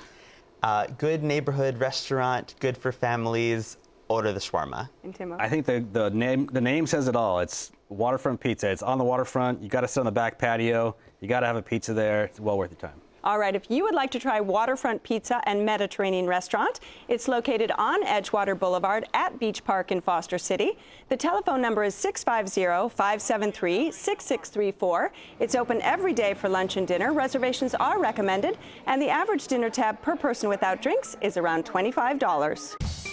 Uh, 0.63 0.87
good 0.97 1.21
neighborhood 1.23 1.79
restaurant, 1.79 2.55
good 2.59 2.75
for 2.75 2.91
families. 2.91 3.77
Order 4.09 4.31
the 4.31 4.39
shawarma. 4.39 4.89
And 5.03 5.13
Timo? 5.13 5.35
I 5.37 5.49
think 5.49 5.65
the, 5.65 5.85
the 5.91 6.09
name 6.09 6.47
the 6.53 6.61
name 6.61 6.87
says 6.87 7.09
it 7.09 7.15
all. 7.17 7.41
It's 7.41 7.73
waterfront 7.89 8.39
pizza. 8.39 8.71
It's 8.71 8.81
on 8.81 8.97
the 8.97 9.03
waterfront. 9.03 9.61
You 9.61 9.67
got 9.67 9.81
to 9.81 9.87
sit 9.87 9.99
on 9.99 10.05
the 10.05 10.13
back 10.13 10.39
patio. 10.39 10.95
You 11.19 11.27
got 11.27 11.41
to 11.41 11.45
have 11.45 11.57
a 11.57 11.61
pizza 11.61 11.93
there. 11.93 12.23
It's 12.23 12.39
well 12.39 12.57
worth 12.57 12.71
your 12.71 12.79
time. 12.79 13.01
All 13.27 13.37
right, 13.37 13.57
if 13.57 13.69
you 13.69 13.83
would 13.83 13.93
like 13.93 14.09
to 14.11 14.19
try 14.19 14.39
Waterfront 14.39 15.03
Pizza 15.03 15.41
and 15.43 15.65
Mediterranean 15.65 16.27
Restaurant, 16.27 16.79
it's 17.09 17.27
located 17.27 17.73
on 17.77 18.05
Edgewater 18.05 18.57
Boulevard 18.57 19.05
at 19.13 19.37
Beach 19.37 19.65
Park 19.65 19.91
in 19.91 19.99
Foster 19.99 20.37
City. 20.37 20.77
The 21.09 21.17
telephone 21.17 21.61
number 21.61 21.83
is 21.83 21.93
650 21.93 22.95
573 22.95 23.91
6634. 23.91 25.11
It's 25.41 25.55
open 25.55 25.81
every 25.81 26.13
day 26.13 26.35
for 26.35 26.47
lunch 26.47 26.77
and 26.77 26.87
dinner. 26.87 27.11
Reservations 27.11 27.75
are 27.75 27.99
recommended, 27.99 28.57
and 28.85 29.01
the 29.01 29.09
average 29.09 29.45
dinner 29.47 29.69
tab 29.69 30.01
per 30.01 30.15
person 30.15 30.47
without 30.47 30.81
drinks 30.81 31.17
is 31.19 31.35
around 31.35 31.65
$25. 31.65 33.06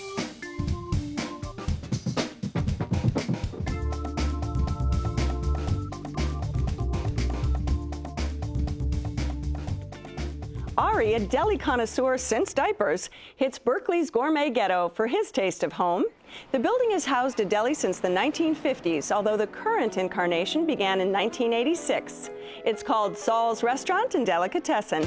Ari, 10.77 11.15
a 11.15 11.21
deli 11.21 11.57
connoisseur 11.57 12.19
since 12.19 12.53
diapers, 12.53 13.09
hits 13.37 13.61
Berkeley's 13.61 14.11
gourmet 14.11 14.51
ghetto 14.51 14.89
for 14.89 15.07
his 15.07 15.31
taste 15.31 15.63
of 15.63 15.73
home. 15.73 16.05
The 16.51 16.59
building 16.59 16.91
has 16.91 17.05
housed 17.05 17.39
a 17.39 17.45
deli 17.45 17.75
since 17.75 18.01
the 18.01 18.09
1950s, 18.09 19.13
although 19.13 19.37
the 19.37 19.47
current 19.47 19.99
incarnation 19.99 20.67
began 20.67 21.01
in 21.01 21.13
1986. 21.13 22.31
It's 22.65 22.83
called 22.83 23.17
Saul's 23.17 23.63
Restaurant 23.63 24.17
and 24.17 24.27
Delicatessen. 24.27 25.07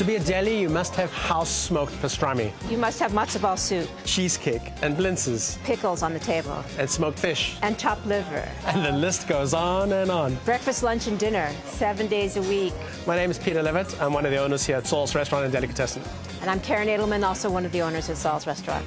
To 0.00 0.06
be 0.06 0.16
a 0.16 0.20
deli, 0.20 0.58
you 0.58 0.70
must 0.70 0.94
have 0.94 1.12
house-smoked 1.12 1.92
pastrami, 2.00 2.52
You 2.70 2.78
must 2.78 2.98
have 3.00 3.12
matzo 3.12 3.38
ball 3.42 3.58
soup, 3.58 3.86
cheesecake, 4.06 4.72
and 4.80 4.96
blintzes, 4.96 5.62
pickles 5.62 6.02
on 6.02 6.14
the 6.14 6.18
table, 6.18 6.64
and 6.78 6.88
smoked 6.88 7.18
fish. 7.18 7.58
and 7.60 7.78
chopped 7.78 8.06
liver. 8.06 8.48
And 8.64 8.82
the 8.82 8.92
list 8.92 9.28
goes 9.28 9.52
on 9.52 9.92
and 9.92 10.10
on. 10.10 10.36
Breakfast, 10.46 10.82
lunch, 10.82 11.06
and 11.06 11.18
dinner, 11.18 11.52
seven 11.66 12.06
days 12.06 12.38
a 12.38 12.42
week. 12.44 12.72
My 13.06 13.14
name 13.14 13.30
is 13.30 13.38
Peter 13.38 13.62
Levitt. 13.62 14.00
I'm 14.00 14.14
one 14.14 14.24
of 14.24 14.30
the 14.30 14.38
owners 14.38 14.64
here 14.64 14.76
at 14.76 14.86
Saul's 14.86 15.14
Restaurant 15.14 15.44
and 15.44 15.52
Delicatessen. 15.52 16.02
And 16.40 16.48
I'm 16.48 16.60
Karen 16.60 16.88
Edelman, 16.88 17.22
also 17.22 17.50
one 17.50 17.66
of 17.66 17.72
the 17.72 17.82
owners 17.82 18.08
at 18.08 18.16
Saul's 18.16 18.46
Restaurant. 18.46 18.86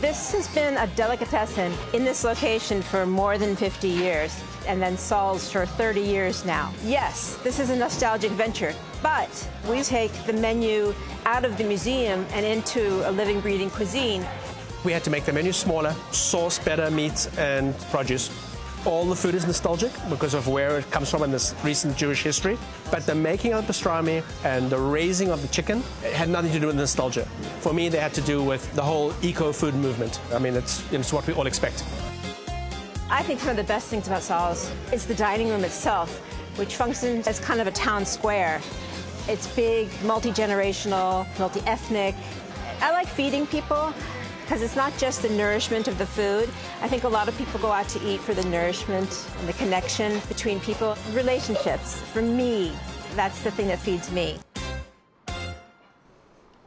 This 0.00 0.30
has 0.30 0.46
been 0.54 0.76
a 0.76 0.86
delicatessen 0.94 1.72
in 1.94 2.04
this 2.04 2.22
location 2.22 2.80
for 2.80 3.04
more 3.06 3.38
than 3.38 3.56
50 3.56 3.88
years, 3.88 4.40
and 4.68 4.80
then 4.80 4.96
Saul's 4.96 5.50
for 5.50 5.66
30 5.66 6.00
years 6.00 6.44
now. 6.44 6.72
Yes, 6.84 7.36
this 7.42 7.58
is 7.58 7.70
a 7.70 7.76
nostalgic 7.76 8.30
venture, 8.32 8.74
but 9.02 9.48
we 9.68 9.82
take 9.82 10.12
the 10.26 10.32
menu 10.34 10.94
out 11.24 11.44
of 11.44 11.56
the 11.56 11.64
museum 11.64 12.24
and 12.32 12.46
into 12.46 13.08
a 13.08 13.10
living, 13.10 13.40
breathing 13.40 13.70
cuisine. 13.70 14.24
We 14.84 14.92
had 14.92 15.02
to 15.04 15.10
make 15.10 15.24
the 15.24 15.32
menu 15.32 15.52
smaller, 15.52 15.94
source 16.12 16.58
better 16.58 16.90
meat 16.90 17.28
and 17.38 17.76
produce. 17.90 18.30
All 18.86 19.04
the 19.04 19.16
food 19.16 19.34
is 19.34 19.44
nostalgic 19.44 19.90
because 20.08 20.34
of 20.34 20.46
where 20.46 20.78
it 20.78 20.88
comes 20.92 21.10
from 21.10 21.24
in 21.24 21.32
this 21.32 21.54
recent 21.64 21.96
Jewish 21.96 22.22
history. 22.22 22.56
But 22.90 23.04
the 23.06 23.14
making 23.14 23.52
of 23.54 23.66
the 23.66 23.72
pastrami 23.72 24.22
and 24.44 24.70
the 24.70 24.78
raising 24.78 25.30
of 25.30 25.42
the 25.42 25.48
chicken 25.48 25.82
had 26.12 26.28
nothing 26.28 26.52
to 26.52 26.60
do 26.60 26.68
with 26.68 26.76
nostalgia. 26.76 27.24
For 27.60 27.72
me, 27.72 27.88
they 27.88 27.98
had 27.98 28.14
to 28.14 28.20
do 28.20 28.42
with 28.42 28.72
the 28.74 28.82
whole 28.82 29.12
eco-food 29.20 29.74
movement. 29.74 30.20
I 30.32 30.38
mean, 30.38 30.54
it's, 30.54 30.90
it's 30.92 31.12
what 31.12 31.26
we 31.26 31.34
all 31.34 31.48
expect. 31.48 31.84
I 33.10 33.22
think 33.22 33.40
one 33.40 33.50
of 33.50 33.56
the 33.56 33.64
best 33.64 33.88
things 33.88 34.06
about 34.06 34.22
Saul's 34.22 34.70
is 34.92 35.06
the 35.06 35.14
dining 35.14 35.48
room 35.48 35.64
itself, 35.64 36.18
which 36.58 36.76
functions 36.76 37.26
as 37.26 37.40
kind 37.40 37.58
of 37.58 37.66
a 37.66 37.70
town 37.70 38.04
square. 38.04 38.60
It's 39.26 39.46
big, 39.56 39.88
multi-generational, 40.04 41.26
multi-ethnic. 41.38 42.14
I 42.82 42.92
like 42.92 43.06
feeding 43.06 43.46
people 43.46 43.94
because 44.42 44.60
it's 44.60 44.76
not 44.76 44.96
just 44.98 45.22
the 45.22 45.30
nourishment 45.30 45.88
of 45.88 45.96
the 45.96 46.04
food. 46.04 46.50
I 46.82 46.88
think 46.88 47.04
a 47.04 47.08
lot 47.08 47.28
of 47.28 47.38
people 47.38 47.58
go 47.60 47.72
out 47.72 47.88
to 47.88 48.06
eat 48.06 48.20
for 48.20 48.34
the 48.34 48.44
nourishment 48.50 49.26
and 49.38 49.48
the 49.48 49.54
connection 49.54 50.20
between 50.28 50.60
people, 50.60 50.94
relationships. 51.12 52.02
For 52.12 52.20
me, 52.20 52.76
that's 53.16 53.40
the 53.42 53.50
thing 53.50 53.68
that 53.68 53.78
feeds 53.78 54.12
me. 54.12 54.36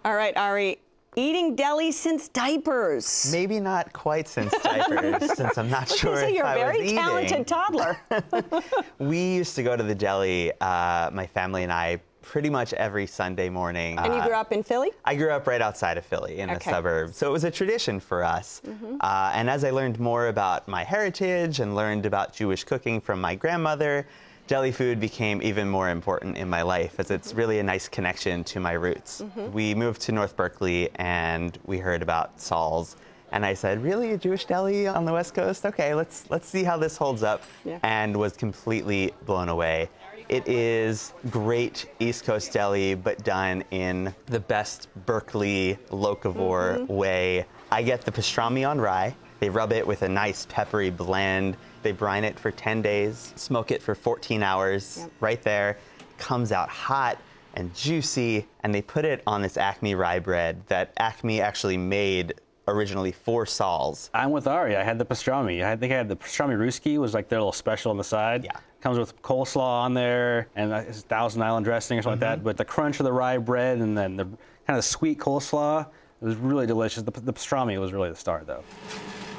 All 0.03 0.15
right, 0.15 0.35
Ari, 0.35 0.79
eating 1.15 1.55
deli 1.55 1.91
since 1.91 2.29
diapers. 2.29 3.29
Maybe 3.31 3.59
not 3.59 3.91
quite 3.93 4.27
since 4.27 4.53
diapers, 4.63 5.35
since 5.35 5.57
I'm 5.57 5.69
not 5.69 5.89
sure 5.89 6.17
so 6.17 6.27
you're 6.27 6.45
a 6.45 6.53
very 6.53 6.81
eating. 6.83 6.95
talented 6.97 7.47
toddler. 7.47 7.97
We 8.99 9.33
used 9.35 9.55
to 9.55 9.63
go 9.63 9.75
to 9.75 9.83
the 9.83 9.95
deli, 9.95 10.51
uh, 10.61 11.09
my 11.11 11.27
family 11.27 11.63
and 11.63 11.71
I, 11.71 11.99
pretty 12.21 12.49
much 12.49 12.71
every 12.73 13.07
Sunday 13.07 13.49
morning. 13.49 13.97
and 13.97 14.13
you 14.13 14.19
Uh, 14.21 14.25
grew 14.27 14.35
up 14.35 14.51
in 14.53 14.61
Philly? 14.63 14.91
I 15.03 15.15
grew 15.15 15.31
up 15.31 15.47
right 15.47 15.61
outside 15.61 15.97
of 15.97 16.05
Philly 16.05 16.39
in 16.39 16.49
Okay. 16.49 16.59
Mm-hmm. 16.59 16.69
a 16.69 16.73
suburb, 16.73 17.13
so 17.13 17.27
it 17.27 17.31
was 17.31 17.43
a 17.43 17.51
tradition 17.51 17.99
for 17.99 18.23
us. 18.23 18.61
Uh, 19.01 19.31
and 19.33 19.49
as 19.49 19.63
I 19.63 19.71
learned 19.71 19.99
more 19.99 20.27
about 20.27 20.67
my 20.67 20.83
heritage 20.83 21.59
and 21.59 21.75
learned 21.75 22.05
about 22.05 22.31
Jewish 22.31 22.63
cooking 22.63 23.01
from 23.01 23.19
my 23.19 23.33
grandmother, 23.35 24.07
deli 24.47 24.71
food 24.71 24.99
became 24.99 25.41
even 25.41 25.69
more 25.69 25.89
important 25.89 26.37
in 26.37 26.49
my 26.49 26.61
life 26.61 26.99
as 26.99 27.11
it's 27.11 27.33
really 27.33 27.59
a 27.59 27.63
nice 27.63 27.87
connection 27.87 28.43
to 28.45 28.59
my 28.59 28.73
roots. 28.73 29.21
Mm-hmm. 29.21 29.51
We 29.51 29.75
moved 29.75 30.01
to 30.01 30.11
North 30.11 30.35
Berkeley 30.35 30.89
and 30.95 31.57
we 31.65 31.77
heard 31.77 32.01
about 32.01 32.39
Saul's. 32.39 32.95
And 33.33 33.45
I 33.45 33.53
said, 33.53 33.81
"Really, 33.81 34.11
a 34.11 34.17
Jewish 34.17 34.43
deli 34.43 34.87
on 34.87 35.05
the 35.05 35.13
West 35.13 35.33
Coast? 35.33 35.65
Okay, 35.65 35.93
let's 35.93 36.25
let's 36.29 36.49
see 36.49 36.63
how 36.63 36.75
this 36.77 36.97
holds 36.97 37.23
up." 37.23 37.43
Yeah. 37.63 37.79
And 37.81 38.17
was 38.17 38.35
completely 38.35 39.13
blown 39.25 39.47
away. 39.47 39.89
It 40.27 40.47
is 40.47 41.13
great 41.29 41.89
East 41.99 42.25
Coast 42.25 42.51
deli, 42.51 42.93
but 42.95 43.23
done 43.23 43.63
in 43.71 44.13
the 44.27 44.39
best 44.39 44.89
Berkeley 45.05 45.77
locavore 45.89 46.87
way. 46.87 47.45
I 47.71 47.83
get 47.83 48.01
the 48.01 48.11
pastrami 48.11 48.67
on 48.69 48.79
rye. 48.79 49.15
They 49.39 49.49
rub 49.49 49.71
it 49.71 49.85
with 49.85 50.03
a 50.03 50.09
nice 50.09 50.45
peppery 50.49 50.89
blend. 50.89 51.57
They 51.83 51.91
brine 51.91 52.23
it 52.23 52.39
for 52.39 52.51
10 52.51 52.81
days, 52.81 53.33
smoke 53.35 53.71
it 53.71 53.81
for 53.81 53.95
14 53.95 54.43
hours 54.43 54.99
Yep. 54.99 55.11
right 55.19 55.41
there. 55.41 55.77
Comes 56.17 56.51
out 56.51 56.69
hot 56.69 57.17
and 57.55 57.73
juicy, 57.75 58.47
and 58.63 58.73
they 58.73 58.81
put 58.81 59.05
it 59.05 59.21
on 59.27 59.41
this 59.41 59.57
Acme 59.57 59.95
rye 59.95 60.19
bread 60.19 60.61
that 60.67 60.93
Acme 60.97 61.41
actually 61.41 61.77
made 61.77 62.33
originally 62.67 63.11
for 63.11 63.45
Saul's. 63.45 64.09
I'm 64.13 64.31
with 64.31 64.47
Ari. 64.47 64.75
I 64.75 64.83
had 64.83 64.97
the 64.97 65.05
pastrami. 65.05 65.63
I 65.63 65.75
think 65.75 65.91
I 65.91 65.97
had 65.97 66.07
the 66.07 66.15
pastrami 66.15 66.57
ruski 66.57 66.97
was 66.97 67.13
like 67.13 67.27
their 67.27 67.39
little 67.39 67.51
special 67.51 67.91
on 67.91 67.97
the 67.97 68.03
side. 68.03 68.45
Yeah. 68.45 68.57
Comes 68.81 68.97
with 68.97 69.21
coleslaw 69.21 69.83
on 69.83 69.93
there 69.93 70.47
and 70.55 70.71
it's 70.71 71.01
Thousand 71.01 71.43
Island 71.43 71.65
dressing 71.65 71.99
or 71.99 72.01
something 72.01 72.19
like 72.19 72.29
mm-hmm. 72.29 72.39
that. 72.39 72.43
But 72.43 72.57
the 72.57 72.65
crunch 72.65 72.99
of 72.99 73.03
the 73.03 73.13
rye 73.13 73.37
bread 73.37 73.79
and 73.79 73.97
then 73.97 74.15
the 74.15 74.25
kind 74.65 74.77
of 74.77 74.83
sweet 74.83 75.19
coleslaw 75.19 75.85
it 76.21 76.25
was 76.25 76.35
really 76.35 76.67
delicious. 76.67 77.03
The, 77.03 77.11
the 77.11 77.33
pastrami 77.33 77.79
was 77.79 77.93
really 77.93 78.09
the 78.09 78.15
star 78.15 78.43
though. 78.45 78.63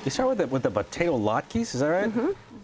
You 0.04 0.11
start 0.11 0.30
with 0.30 0.38
the, 0.38 0.47
with 0.49 0.62
the 0.64 0.71
potato 0.71 1.16
latkes, 1.16 1.75
is 1.75 1.80
that 1.80 1.87
right? 1.87 2.12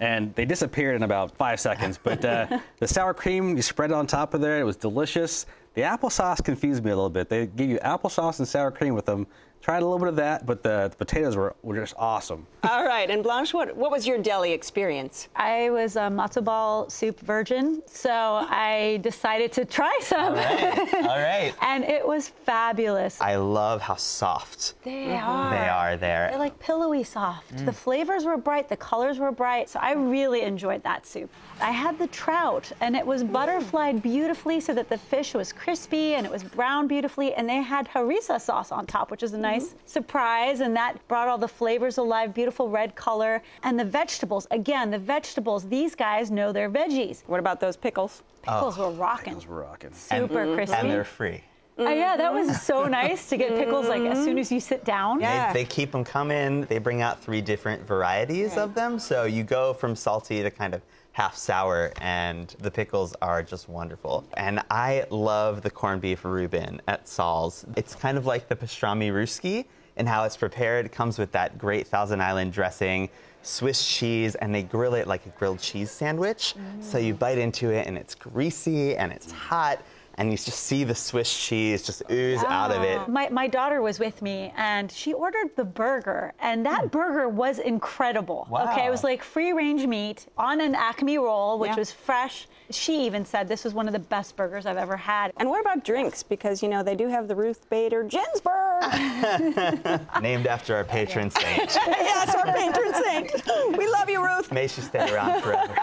And 0.00 0.34
they 0.34 0.44
disappeared 0.44 0.96
in 0.96 1.02
about 1.04 1.36
five 1.36 1.60
seconds. 1.60 1.98
But 2.02 2.24
uh, 2.24 2.58
the 2.78 2.88
sour 2.88 3.14
cream, 3.14 3.56
you 3.56 3.62
spread 3.62 3.90
it 3.90 3.94
on 3.94 4.06
top 4.06 4.34
of 4.34 4.40
there. 4.40 4.58
It 4.58 4.64
was 4.64 4.76
delicious. 4.76 5.46
The 5.74 5.82
applesauce 5.82 6.42
confused 6.42 6.84
me 6.84 6.90
a 6.90 6.96
little 6.96 7.10
bit. 7.10 7.28
They 7.28 7.46
gave 7.46 7.70
you 7.70 7.78
applesauce 7.78 8.40
and 8.40 8.48
sour 8.48 8.70
cream 8.72 8.94
with 8.94 9.06
them. 9.06 9.26
Tried 9.62 9.82
a 9.82 9.84
little 9.84 9.98
bit 9.98 10.08
of 10.08 10.16
that, 10.16 10.46
but 10.46 10.62
the, 10.62 10.88
the 10.88 10.96
potatoes 10.96 11.36
were, 11.36 11.54
were 11.62 11.76
just 11.76 11.94
awesome. 11.98 12.46
All 12.64 12.84
right, 12.84 13.10
and 13.10 13.22
Blanche, 13.22 13.52
what, 13.52 13.76
what 13.76 13.90
was 13.90 14.06
your 14.06 14.18
deli 14.18 14.52
experience? 14.52 15.28
I 15.36 15.70
was 15.70 15.96
a 15.96 16.08
matzo 16.08 16.42
ball 16.42 16.88
soup 16.88 17.20
virgin, 17.20 17.82
so 17.86 18.10
I 18.10 18.98
decided 19.02 19.52
to 19.52 19.64
try 19.64 19.98
some. 20.02 20.30
All 20.30 20.34
right, 20.34 20.94
all 20.94 21.18
right. 21.18 21.54
and 21.62 21.84
it 21.84 22.06
was 22.06 22.28
fabulous. 22.28 23.20
I 23.20 23.36
love 23.36 23.80
how 23.80 23.96
soft 23.96 24.74
they 24.84 25.12
are. 25.12 25.50
they 25.50 25.68
are 25.68 25.96
there. 25.96 26.28
They're 26.30 26.38
like 26.38 26.58
pillowy 26.58 27.04
soft. 27.04 27.54
Mm. 27.54 27.66
The 27.66 27.72
flavors 27.72 28.24
were 28.24 28.36
bright, 28.36 28.68
the 28.68 28.76
colors 28.76 29.18
were 29.18 29.32
bright, 29.32 29.68
so 29.68 29.80
I 29.80 29.92
really 29.92 30.42
enjoyed 30.42 30.82
that 30.84 31.06
soup. 31.06 31.30
I 31.60 31.72
had 31.72 31.98
the 31.98 32.06
trout, 32.08 32.70
and 32.80 32.96
it 32.96 33.06
was 33.06 33.24
butterflied 33.24 34.02
beautifully 34.02 34.60
so 34.60 34.72
that 34.74 34.88
the 34.88 34.98
fish 34.98 35.34
was 35.34 35.52
crispy 35.52 36.14
and 36.14 36.24
it 36.24 36.30
was 36.30 36.44
browned 36.44 36.88
beautifully, 36.88 37.34
and 37.34 37.48
they 37.48 37.62
had 37.62 37.88
harissa 37.88 38.40
sauce 38.40 38.72
on 38.72 38.86
top, 38.86 39.10
which 39.10 39.22
is 39.22 39.32
a 39.32 39.38
nice 39.52 39.74
surprise, 39.86 40.60
and 40.60 40.74
that 40.76 41.06
brought 41.08 41.28
all 41.28 41.38
the 41.38 41.48
flavors 41.48 41.98
alive, 41.98 42.34
beautiful 42.34 42.68
red 42.68 42.94
color. 42.94 43.42
And 43.62 43.78
the 43.78 43.84
vegetables, 43.84 44.46
again, 44.50 44.90
the 44.90 44.98
vegetables, 44.98 45.68
these 45.68 45.94
guys 45.94 46.30
know 46.30 46.52
their 46.52 46.70
veggies. 46.70 47.22
What 47.26 47.40
about 47.40 47.60
those 47.60 47.76
pickles? 47.76 48.22
Pickles 48.42 48.78
were 48.78 48.90
rocking. 48.90 49.34
Those 49.34 49.46
were 49.46 49.60
rocking. 49.62 49.92
Super 49.92 50.54
crispy. 50.54 50.76
and 50.76 50.90
they're 50.90 51.04
free. 51.04 51.42
Uh, 51.78 51.90
yeah, 51.90 52.16
that 52.16 52.34
was 52.34 52.60
so 52.62 52.86
nice 52.86 53.28
to 53.28 53.36
get 53.36 53.50
pickles 53.56 53.86
like 53.86 54.02
as 54.02 54.24
soon 54.24 54.36
as 54.36 54.50
you 54.50 54.58
sit 54.58 54.84
down. 54.84 55.20
Yeah. 55.20 55.52
They, 55.52 55.60
they 55.60 55.64
keep 55.64 55.92
them 55.92 56.02
coming. 56.02 56.62
They 56.62 56.78
bring 56.78 57.02
out 57.02 57.22
three 57.22 57.40
different 57.40 57.86
varieties 57.86 58.56
of 58.56 58.74
them. 58.74 58.98
So 58.98 59.24
you 59.24 59.44
go 59.44 59.72
from 59.74 59.94
salty 59.94 60.42
to 60.42 60.50
kind 60.50 60.74
of 60.74 60.82
half 61.18 61.36
sour, 61.36 61.92
and 62.00 62.54
the 62.60 62.70
pickles 62.70 63.12
are 63.20 63.42
just 63.42 63.68
wonderful. 63.68 64.24
And 64.36 64.62
I 64.70 65.04
love 65.10 65.62
the 65.62 65.70
corned 65.70 66.00
beef 66.00 66.24
Reuben 66.24 66.80
at 66.86 67.08
Saul's. 67.08 67.66
It's 67.76 67.96
kind 67.96 68.16
of 68.16 68.24
like 68.24 68.46
the 68.46 68.54
pastrami 68.54 69.10
ruski 69.10 69.64
and 69.96 70.08
how 70.08 70.22
it's 70.22 70.36
prepared. 70.36 70.86
It 70.86 70.92
comes 70.92 71.18
with 71.18 71.32
that 71.32 71.58
great 71.58 71.88
Thousand 71.88 72.20
Island 72.22 72.52
dressing. 72.52 73.08
Swiss 73.42 73.84
cheese, 73.84 74.36
and 74.36 74.54
they 74.54 74.62
grill 74.62 74.94
it 74.94 75.08
like 75.08 75.26
a 75.26 75.30
grilled 75.30 75.58
cheese 75.58 75.90
sandwich. 75.90 76.54
So 76.80 76.98
you 76.98 77.14
bite 77.14 77.38
into 77.38 77.70
it, 77.70 77.88
and 77.88 77.98
it's 77.98 78.14
greasy 78.14 78.96
and 78.96 79.10
it's 79.10 79.32
hot, 79.32 79.82
and 80.18 80.32
you 80.32 80.36
just 80.36 80.64
see 80.64 80.82
the 80.82 80.94
Swiss 80.94 81.32
cheese 81.34 81.82
just 81.82 82.02
ooze 82.10 82.42
out 82.44 82.72
of 82.72 82.82
it. 82.82 82.98
Ah. 82.98 83.06
My, 83.08 83.28
my 83.30 83.46
daughter 83.46 83.80
was 83.80 84.00
with 84.00 84.20
me 84.20 84.52
and 84.56 84.90
she 84.90 85.12
ordered 85.12 85.54
the 85.56 85.64
burger, 85.64 86.34
and 86.40 86.66
that 86.66 86.82
hmm. 86.82 86.88
burger 86.88 87.28
was 87.28 87.60
incredible. 87.60 88.46
Wow. 88.50 88.70
Okay, 88.72 88.84
it 88.86 88.90
was 88.90 89.04
like 89.04 89.22
free 89.22 89.52
range 89.52 89.86
meat 89.86 90.26
on 90.36 90.60
an 90.60 90.74
Acme 90.74 91.18
roll, 91.18 91.58
which 91.58 91.70
Yeah. 91.70 91.76
was 91.76 91.92
fresh. 91.92 92.48
She 92.70 93.06
even 93.06 93.24
said 93.24 93.48
this 93.48 93.64
was 93.64 93.72
one 93.72 93.86
of 93.86 93.92
the 93.92 93.98
best 93.98 94.36
burgers 94.36 94.66
I've 94.66 94.76
ever 94.76 94.96
had. 94.96 95.32
And 95.38 95.48
what 95.48 95.60
about 95.60 95.84
drinks? 95.84 96.22
Because, 96.22 96.62
you 96.62 96.68
know, 96.68 96.82
they 96.82 96.96
do 96.96 97.08
have 97.08 97.28
the 97.28 97.36
Ruth 97.36 97.70
Bader 97.70 98.02
Ginsburg. 98.02 98.82
Named 100.20 100.46
after 100.46 100.74
our 100.74 100.84
patron 100.84 101.30
saint. 101.30 101.78
yes, 101.86 102.34
our 102.34 102.52
patron 102.52 102.92
saint. 102.94 103.78
We 103.78 103.88
love 103.88 104.10
you, 104.10 104.22
Ruth. 104.22 104.52
May 104.52 104.66
she 104.66 104.82
stay 104.82 105.10
around 105.12 105.40
forever. 105.42 105.74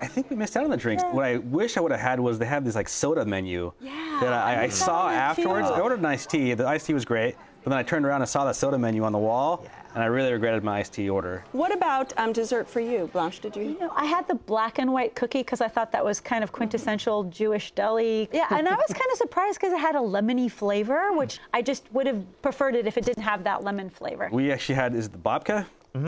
I 0.00 0.06
think 0.06 0.30
we 0.30 0.36
missed 0.36 0.56
out 0.56 0.64
on 0.64 0.70
the 0.70 0.76
drinks. 0.76 1.02
What 1.10 1.24
I 1.24 1.38
wish 1.38 1.76
I 1.76 1.80
would 1.80 1.92
have 1.92 2.00
had 2.00 2.20
was 2.20 2.38
they 2.38 2.46
have 2.46 2.64
these 2.64 2.76
like 2.76 2.88
soda 2.88 3.24
menu 3.36 3.72
that 4.20 4.32
I, 4.32 4.64
I 4.64 4.68
saw 4.68 5.08
that 5.08 5.14
afterwards. 5.16 5.68
too. 5.68 5.74
I 5.74 5.80
ordered 5.80 5.98
an 6.00 6.04
iced 6.06 6.28
tea. 6.30 6.52
The 6.54 6.66
iced 6.68 6.86
tea 6.86 6.94
was 6.94 7.04
great, 7.06 7.34
but 7.64 7.70
then 7.70 7.78
I 7.78 7.82
turned 7.82 8.04
around 8.06 8.20
and 8.20 8.28
saw 8.28 8.44
the 8.44 8.52
soda 8.52 8.78
menu 8.78 9.02
on 9.04 9.12
the 9.12 9.18
wall, 9.18 9.64
and 9.94 10.02
I 10.02 10.06
really 10.06 10.32
regretted 10.32 10.62
my 10.62 10.80
iced 10.80 10.92
tea 10.92 11.08
order. 11.08 11.44
What 11.52 11.72
about 11.74 12.12
um, 12.18 12.32
dessert 12.32 12.68
for 12.68 12.80
you, 12.80 13.08
Blanche? 13.12 13.40
Did 13.40 13.56
you? 13.56 13.62
You 13.64 13.78
know, 13.80 13.92
I 13.96 14.04
had 14.04 14.28
the 14.28 14.34
black 14.34 14.78
and 14.78 14.92
white 14.92 15.14
cookie 15.14 15.40
because 15.40 15.62
I 15.62 15.68
thought 15.68 15.90
that 15.92 16.04
was 16.04 16.20
kind 16.20 16.44
of 16.44 16.52
quintessential 16.52 17.24
Jewish 17.24 17.70
deli. 17.72 18.28
Yeah, 18.32 18.46
and 18.50 18.68
I 18.68 18.74
was 18.74 18.88
kind 18.88 19.10
of 19.10 19.16
surprised 19.16 19.58
because 19.58 19.72
it 19.72 19.80
had 19.80 19.96
a 19.96 20.00
lemony 20.16 20.50
flavor, 20.50 21.12
which 21.12 21.40
I 21.54 21.62
just 21.62 21.90
would 21.92 22.06
have 22.06 22.22
preferred 22.42 22.74
it 22.74 22.86
if 22.86 22.98
it 22.98 23.04
didn't 23.06 23.22
have 23.24 23.44
that 23.44 23.64
lemon 23.64 23.88
flavor. 23.88 24.28
We 24.30 24.52
actually 24.52 24.74
had 24.76 24.94
is 24.94 25.06
it 25.06 25.12
the 25.12 25.18
babka? 25.18 25.66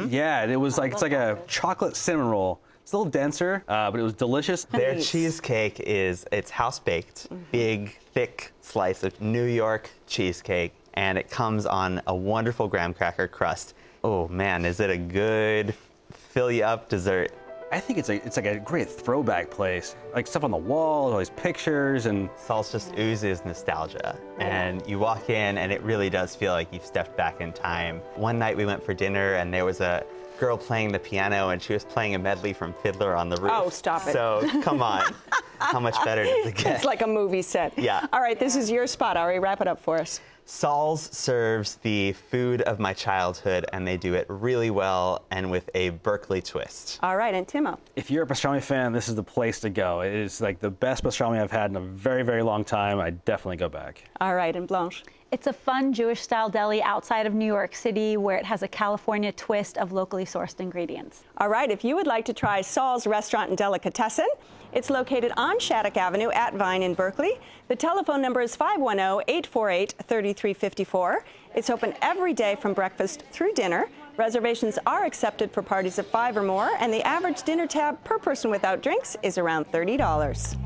Yeah, 0.08 0.44
it 0.44 0.56
was 0.56 0.76
like 0.78 0.92
it's 0.92 1.02
like 1.02 1.12
a 1.12 1.38
chocolate 1.46 1.96
cinnamon 1.96 2.28
roll. 2.28 2.60
It's 2.84 2.92
a 2.92 2.98
little 2.98 3.10
denser, 3.10 3.64
uh, 3.66 3.90
but 3.90 3.98
it 3.98 4.02
was 4.02 4.12
delicious. 4.12 4.64
Their 4.64 4.96
Nice. 4.96 5.10
cheesecake 5.10 5.80
is 5.80 6.26
it's 6.30 6.50
house 6.50 6.78
baked, 6.78 7.28
big, 7.50 7.96
thick 8.12 8.52
slice 8.60 9.02
of 9.04 9.18
New 9.22 9.46
York 9.46 9.88
cheesecake, 10.06 10.74
and 10.92 11.16
it 11.16 11.30
comes 11.30 11.64
on 11.64 12.02
a 12.06 12.14
wonderful 12.14 12.68
graham 12.68 12.92
cracker 12.92 13.26
crust. 13.26 13.72
Oh 14.04 14.28
man, 14.28 14.66
is 14.66 14.80
it 14.80 14.90
a 14.90 14.98
good 14.98 15.74
fill 16.10 16.52
you 16.52 16.64
up 16.64 16.90
dessert? 16.90 17.32
I 17.72 17.80
think 17.80 17.98
it's 17.98 18.10
a 18.10 18.16
it's 18.24 18.36
like 18.36 18.44
a 18.44 18.58
great 18.60 18.90
throwback 18.90 19.50
place. 19.50 19.96
Like 20.14 20.26
stuff 20.26 20.44
on 20.44 20.50
the 20.50 20.58
wall, 20.58 21.10
all 21.10 21.18
these 21.18 21.30
pictures, 21.30 22.04
and 22.04 22.28
Saul's 22.36 22.70
just 22.70 22.92
oozes 22.98 23.46
nostalgia. 23.46 24.18
And 24.38 24.86
you 24.86 24.98
walk 24.98 25.30
in, 25.30 25.56
and 25.56 25.72
it 25.72 25.82
really 25.82 26.10
does 26.10 26.36
feel 26.36 26.52
like 26.52 26.68
you've 26.70 26.84
stepped 26.84 27.16
back 27.16 27.40
in 27.40 27.54
time. 27.54 28.00
One 28.16 28.38
night 28.38 28.58
we 28.58 28.66
went 28.66 28.84
for 28.84 28.92
dinner, 28.92 29.36
and 29.36 29.52
there 29.54 29.64
was 29.64 29.80
a 29.80 30.04
girl 30.38 30.56
playing 30.56 30.92
the 30.92 30.98
piano, 30.98 31.50
and 31.50 31.62
she 31.62 31.72
was 31.72 31.84
playing 31.84 32.14
a 32.14 32.18
medley 32.18 32.52
from 32.52 32.72
Fiddler 32.74 33.14
on 33.16 33.28
the 33.28 33.36
Roof. 33.36 33.52
Oh, 33.54 33.68
stop 33.70 34.06
it. 34.06 34.12
So 34.12 34.46
come 34.62 34.82
on, 34.82 35.14
how 35.58 35.80
much 35.80 35.96
better 36.04 36.24
does 36.24 36.46
it 36.46 36.54
get? 36.56 36.76
It's 36.76 36.84
like 36.84 37.02
a 37.02 37.06
movie 37.06 37.42
set. 37.42 37.78
Yeah. 37.78 38.06
All 38.12 38.20
right, 38.20 38.38
this 38.38 38.56
is 38.56 38.70
your 38.70 38.86
spot, 38.86 39.16
Ari. 39.16 39.38
Wrap 39.38 39.60
it 39.60 39.68
up 39.68 39.80
for 39.80 39.98
us. 39.98 40.20
Saul's 40.46 41.08
serves 41.16 41.76
the 41.76 42.12
food 42.12 42.60
of 42.62 42.78
my 42.78 42.92
childhood, 42.92 43.64
and 43.72 43.86
they 43.86 43.96
do 43.96 44.12
it 44.12 44.26
really 44.28 44.70
well 44.70 45.24
and 45.30 45.50
with 45.50 45.70
a 45.74 45.88
Berkeley 45.90 46.42
twist. 46.42 46.98
All 47.02 47.16
right, 47.16 47.34
and 47.34 47.46
Timo. 47.46 47.78
if 47.96 48.10
you're 48.10 48.24
a 48.24 48.26
pastrami 48.26 48.62
fan, 48.62 48.92
this 48.92 49.08
is 49.08 49.14
the 49.14 49.22
place 49.22 49.60
to 49.60 49.70
go. 49.70 50.02
It 50.02 50.12
is 50.12 50.42
like 50.42 50.60
the 50.60 50.68
best 50.70 51.02
pastrami 51.02 51.40
I've 51.40 51.50
had 51.50 51.70
in 51.70 51.76
a 51.76 51.80
very 51.80 52.22
very 52.22 52.42
long 52.42 52.62
time. 52.64 53.00
I 53.00 53.10
definitely 53.10 53.56
go 53.56 53.70
back. 53.70 54.04
All 54.20 54.34
right, 54.34 54.54
and 54.54 54.68
Blanche. 54.68 55.02
It's 55.34 55.48
a 55.48 55.52
fun 55.52 55.92
Jewish 55.92 56.20
style 56.20 56.48
deli 56.48 56.80
outside 56.80 57.26
of 57.26 57.34
New 57.34 57.44
York 57.44 57.74
City 57.74 58.16
where 58.16 58.36
it 58.36 58.44
has 58.44 58.62
a 58.62 58.68
California 58.68 59.32
twist 59.32 59.76
of 59.78 59.90
locally 59.90 60.24
sourced 60.24 60.60
ingredients. 60.60 61.24
All 61.38 61.48
right, 61.48 61.72
if 61.72 61.82
you 61.82 61.96
would 61.96 62.06
like 62.06 62.24
to 62.26 62.32
try 62.32 62.60
Saul's 62.60 63.04
Restaurant 63.04 63.48
and 63.48 63.58
Delicatessen, 63.58 64.28
it's 64.72 64.90
located 64.90 65.32
on 65.36 65.58
Shattuck 65.58 65.96
Avenue 65.96 66.30
at 66.30 66.54
Vine 66.54 66.84
in 66.84 66.94
Berkeley. 66.94 67.32
The 67.66 67.74
telephone 67.74 68.22
number 68.22 68.42
is 68.42 68.54
510 68.54 69.24
848 69.26 69.94
3354. 70.06 71.24
It's 71.56 71.68
open 71.68 71.94
every 72.00 72.32
day 72.32 72.54
from 72.54 72.72
breakfast 72.72 73.24
through 73.32 73.54
dinner. 73.54 73.88
Reservations 74.16 74.78
are 74.86 75.04
accepted 75.04 75.50
for 75.50 75.62
parties 75.62 75.98
of 75.98 76.06
five 76.06 76.36
or 76.36 76.44
more, 76.44 76.70
and 76.78 76.94
the 76.94 77.04
average 77.04 77.42
dinner 77.42 77.66
tab 77.66 78.04
per 78.04 78.20
person 78.20 78.52
without 78.52 78.84
drinks 78.84 79.16
is 79.24 79.36
around 79.36 79.66
$30. 79.72 80.63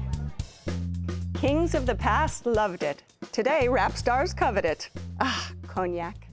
Kings 1.40 1.76
of 1.76 1.86
the 1.86 1.94
past 1.94 2.46
loved 2.46 2.82
it. 2.82 3.04
Today, 3.30 3.68
rap 3.68 3.96
stars 3.96 4.34
covet 4.34 4.64
it. 4.64 4.90
Ah, 5.20 5.52
cognac. 5.68 6.26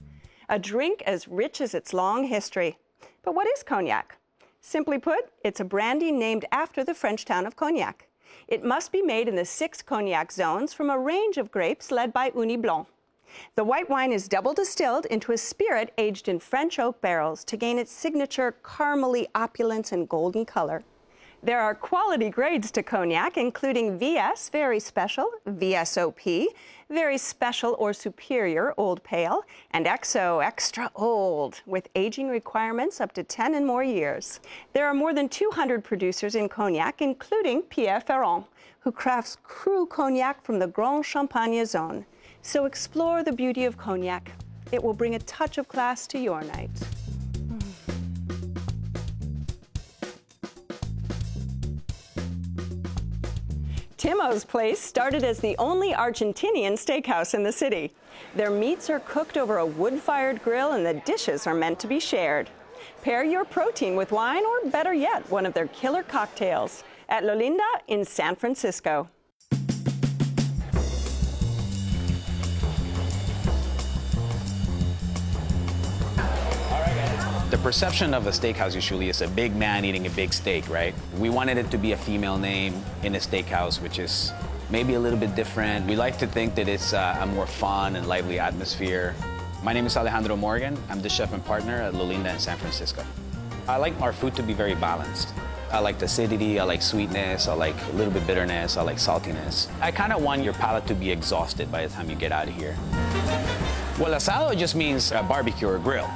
A 0.48 0.58
drink 0.58 1.00
as 1.06 1.28
rich 1.28 1.60
as 1.60 1.74
its 1.74 1.94
long 1.94 2.24
history. 2.24 2.76
But 3.22 3.36
what 3.36 3.46
is 3.46 3.62
cognac? 3.62 4.18
Simply 4.60 4.98
put, 4.98 5.30
it's 5.44 5.60
a 5.60 5.64
brandy 5.64 6.10
named 6.10 6.44
after 6.50 6.82
the 6.82 6.92
French 6.92 7.24
town 7.24 7.46
of 7.46 7.54
Cognac. 7.54 8.08
It 8.48 8.64
must 8.64 8.90
be 8.90 9.00
made 9.00 9.28
in 9.28 9.36
the 9.36 9.44
six 9.44 9.80
cognac 9.80 10.32
zones 10.32 10.72
from 10.72 10.90
a 10.90 10.98
range 10.98 11.36
of 11.36 11.52
grapes 11.52 11.92
led 11.92 12.12
by 12.12 12.30
Ugni 12.30 12.60
Blanc. 12.60 12.88
The 13.54 13.62
white 13.62 13.88
wine 13.88 14.10
is 14.10 14.26
double 14.26 14.54
distilled 14.54 15.06
into 15.06 15.30
a 15.30 15.38
spirit 15.38 15.94
aged 15.98 16.26
in 16.26 16.40
French 16.40 16.80
oak 16.80 17.00
barrels 17.00 17.44
to 17.44 17.56
gain 17.56 17.78
its 17.78 17.92
signature 17.92 18.56
caramely 18.64 19.26
opulence 19.36 19.92
and 19.92 20.08
golden 20.08 20.44
color. 20.44 20.82
There 21.46 21.60
are 21.60 21.76
quality 21.76 22.28
grades 22.28 22.72
to 22.72 22.82
cognac, 22.82 23.36
including 23.36 24.00
VS, 24.00 24.48
very 24.48 24.80
special, 24.80 25.30
VSOP, 25.46 26.46
very 26.90 27.16
special 27.16 27.76
or 27.78 27.92
superior, 27.92 28.74
old 28.76 29.00
pale, 29.04 29.44
and 29.70 29.86
XO, 29.86 30.44
extra 30.44 30.90
old, 30.96 31.60
with 31.64 31.86
aging 31.94 32.30
requirements 32.30 33.00
up 33.00 33.12
to 33.12 33.22
10 33.22 33.54
and 33.54 33.64
more 33.64 33.84
years. 33.84 34.40
There 34.72 34.88
are 34.88 34.92
more 34.92 35.14
than 35.14 35.28
200 35.28 35.84
producers 35.84 36.34
in 36.34 36.48
cognac, 36.48 37.00
including 37.00 37.62
Pierre 37.62 38.00
Ferrand, 38.00 38.46
who 38.80 38.90
crafts 38.90 39.36
cru 39.44 39.86
cognac 39.86 40.42
from 40.42 40.58
the 40.58 40.66
Grand 40.66 41.06
Champagne 41.06 41.64
zone. 41.64 42.06
So 42.42 42.64
explore 42.64 43.22
the 43.22 43.30
beauty 43.30 43.66
of 43.66 43.78
cognac. 43.78 44.32
It 44.72 44.82
will 44.82 44.94
bring 44.94 45.14
a 45.14 45.20
touch 45.20 45.58
of 45.58 45.68
class 45.68 46.08
to 46.08 46.18
your 46.18 46.42
night. 46.42 46.70
Timo's 53.96 54.44
Place 54.44 54.78
started 54.78 55.24
as 55.24 55.40
the 55.40 55.56
only 55.58 55.94
Argentinian 55.94 56.74
steakhouse 56.74 57.32
in 57.32 57.42
the 57.42 57.52
city. 57.52 57.94
Their 58.34 58.50
meats 58.50 58.90
are 58.90 59.00
cooked 59.00 59.38
over 59.38 59.56
a 59.56 59.64
wood 59.64 59.94
fired 60.00 60.42
grill 60.42 60.72
and 60.72 60.84
the 60.84 61.00
dishes 61.06 61.46
are 61.46 61.54
meant 61.54 61.80
to 61.80 61.86
be 61.86 61.98
shared. 61.98 62.50
Pair 63.00 63.24
your 63.24 63.46
protein 63.46 63.96
with 63.96 64.12
wine 64.12 64.44
or, 64.44 64.70
better 64.70 64.92
yet, 64.92 65.30
one 65.30 65.46
of 65.46 65.54
their 65.54 65.68
killer 65.68 66.02
cocktails 66.02 66.84
at 67.08 67.24
Lolinda 67.24 67.62
in 67.88 68.04
San 68.04 68.36
Francisco. 68.36 69.08
The 77.48 77.58
perception 77.58 78.12
of 78.12 78.26
a 78.26 78.30
steakhouse 78.30 78.74
usually 78.74 79.08
is 79.08 79.22
a 79.22 79.28
big 79.28 79.54
man 79.54 79.84
eating 79.84 80.04
a 80.08 80.10
big 80.10 80.32
steak, 80.32 80.68
right? 80.68 80.92
We 81.16 81.30
wanted 81.30 81.58
it 81.58 81.70
to 81.70 81.78
be 81.78 81.92
a 81.92 81.96
female 81.96 82.38
name 82.38 82.74
in 83.04 83.14
a 83.14 83.18
steakhouse, 83.18 83.80
which 83.80 84.00
is 84.00 84.32
maybe 84.68 84.94
a 84.94 84.98
little 84.98 85.18
bit 85.18 85.36
different. 85.36 85.86
We 85.86 85.94
like 85.94 86.18
to 86.18 86.26
think 86.26 86.56
that 86.56 86.66
it's 86.66 86.92
uh, 86.92 87.18
a 87.20 87.26
more 87.26 87.46
fun 87.46 87.94
and 87.94 88.08
lively 88.08 88.40
atmosphere. 88.40 89.14
My 89.62 89.72
name 89.72 89.86
is 89.86 89.96
Alejandro 89.96 90.34
Morgan. 90.34 90.76
I'm 90.90 91.00
the 91.00 91.08
chef 91.08 91.32
and 91.32 91.44
partner 91.44 91.80
at 91.80 91.94
Lolinda 91.94 92.34
in 92.34 92.40
San 92.40 92.58
Francisco. 92.58 93.04
I 93.68 93.76
like 93.76 93.94
our 94.00 94.12
food 94.12 94.34
to 94.34 94.42
be 94.42 94.52
very 94.52 94.74
balanced. 94.74 95.32
I 95.70 95.78
like 95.78 96.00
the 96.00 96.06
acidity, 96.06 96.58
I 96.58 96.64
like 96.64 96.82
sweetness, 96.82 97.46
I 97.46 97.54
like 97.54 97.76
a 97.90 97.92
little 97.92 98.12
bit 98.12 98.26
bitterness, 98.26 98.76
I 98.76 98.82
like 98.82 98.96
saltiness. 98.96 99.68
I 99.80 99.92
kind 99.92 100.12
of 100.12 100.20
want 100.20 100.42
your 100.42 100.54
palate 100.54 100.88
to 100.88 100.94
be 100.94 101.12
exhausted 101.12 101.70
by 101.70 101.86
the 101.86 101.94
time 101.94 102.10
you 102.10 102.16
get 102.16 102.32
out 102.32 102.48
of 102.48 102.54
here. 102.54 102.76
Well, 104.00 104.14
asado 104.14 104.58
just 104.58 104.74
means 104.74 105.12
a 105.12 105.22
barbecue 105.22 105.68
or 105.68 105.78
grill. 105.78 106.10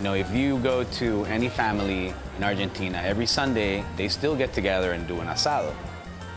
You 0.00 0.04
know, 0.04 0.14
if 0.14 0.34
you 0.34 0.58
go 0.60 0.82
to 0.82 1.26
any 1.26 1.50
family 1.50 2.14
in 2.38 2.42
Argentina, 2.42 3.02
every 3.04 3.26
Sunday, 3.26 3.84
they 3.98 4.08
still 4.08 4.34
get 4.34 4.54
together 4.54 4.92
and 4.92 5.06
do 5.06 5.20
an 5.20 5.26
asado. 5.26 5.74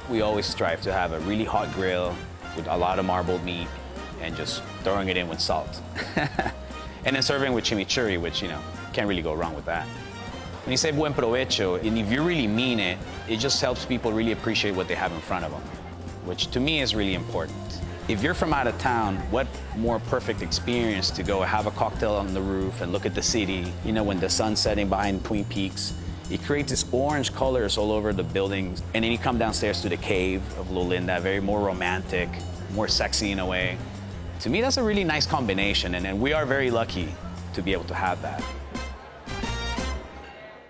We 0.10 0.20
always 0.20 0.46
strive 0.46 0.82
to 0.82 0.92
have 0.92 1.14
a 1.14 1.20
really 1.22 1.46
hot 1.46 1.72
grill 1.72 2.14
with 2.58 2.68
a 2.68 2.76
lot 2.76 3.00
of 3.00 3.06
marbled 3.06 3.42
meat 3.46 3.70
and 4.20 4.36
just 4.36 4.64
throwing 4.84 5.08
it 5.08 5.16
in 5.16 5.30
with 5.30 5.40
salt. 5.40 5.82
and 6.18 7.16
then 7.16 7.22
serving 7.22 7.54
with 7.54 7.64
chimichurri, 7.64 8.20
which, 8.20 8.42
you 8.42 8.50
know, 8.50 8.60
can't 8.92 9.08
really 9.08 9.22
go 9.22 9.34
wrong 9.34 9.56
with 9.56 9.64
that. 9.64 9.88
When 10.66 10.72
you 10.72 10.78
say 10.78 10.92
buen 10.92 11.14
provecho, 11.14 11.82
and 11.82 11.98
if 11.98 12.12
you 12.12 12.22
really 12.22 12.48
mean 12.48 12.82
it, 12.82 12.98
it 13.30 13.38
just 13.38 13.62
helps 13.62 13.86
people 13.86 14.12
really 14.12 14.34
appreciate 14.34 14.76
what 14.76 14.90
they 14.90 14.96
have 14.96 15.14
in 15.14 15.22
front 15.22 15.46
of 15.46 15.52
them, 15.52 15.62
which 16.26 16.48
to 16.48 16.60
me 16.60 16.82
is 16.82 16.94
really 16.96 17.14
important. 17.14 17.80
If 18.10 18.22
you're 18.22 18.34
from 18.34 18.54
out 18.54 18.68
of 18.68 18.78
town, 18.80 19.16
what 19.32 19.48
more 19.78 19.98
perfect 19.98 20.42
experience 20.42 21.10
to 21.12 21.24
go 21.24 21.42
have 21.42 21.68
a 21.68 21.72
cocktail 21.72 22.16
on 22.16 22.34
the 22.34 22.42
roof 22.42 22.82
and 22.82 22.92
look 22.92 23.06
at 23.06 23.16
the 23.16 23.22
city, 23.22 23.72
you 23.86 23.94
know, 23.94 24.04
when 24.04 24.20
the 24.20 24.30
sun's 24.30 24.60
setting 24.60 24.90
behind 24.90 25.24
Twin 25.24 25.46
Peaks. 25.46 25.94
It 26.30 26.44
creates 26.44 26.72
this 26.72 26.86
orange 26.92 27.34
colors 27.34 27.78
all 27.78 27.94
over 27.94 28.12
the 28.12 28.24
buildings. 28.24 28.84
And 28.94 29.06
then 29.06 29.12
you 29.14 29.18
come 29.18 29.38
downstairs 29.38 29.82
to 29.84 29.90
the 29.90 29.96
cave 29.96 30.42
of 30.58 30.68
Lolinda, 30.68 31.22
very 31.22 31.40
more 31.40 31.62
romantic, 31.62 32.28
more 32.74 32.90
sexy 32.90 33.32
in 33.32 33.40
a 33.40 33.46
way. 33.46 33.78
To 34.42 34.50
me, 34.50 34.60
that's 34.60 34.76
a 34.76 34.84
really 34.84 35.06
nice 35.06 35.26
combination, 35.26 35.96
and, 35.96 36.06
and 36.06 36.20
we 36.20 36.34
are 36.34 36.46
very 36.46 36.72
lucky 36.72 37.08
to 37.54 37.62
be 37.62 37.72
able 37.72 37.86
to 37.86 37.96
have 37.96 38.22
that. 38.22 38.44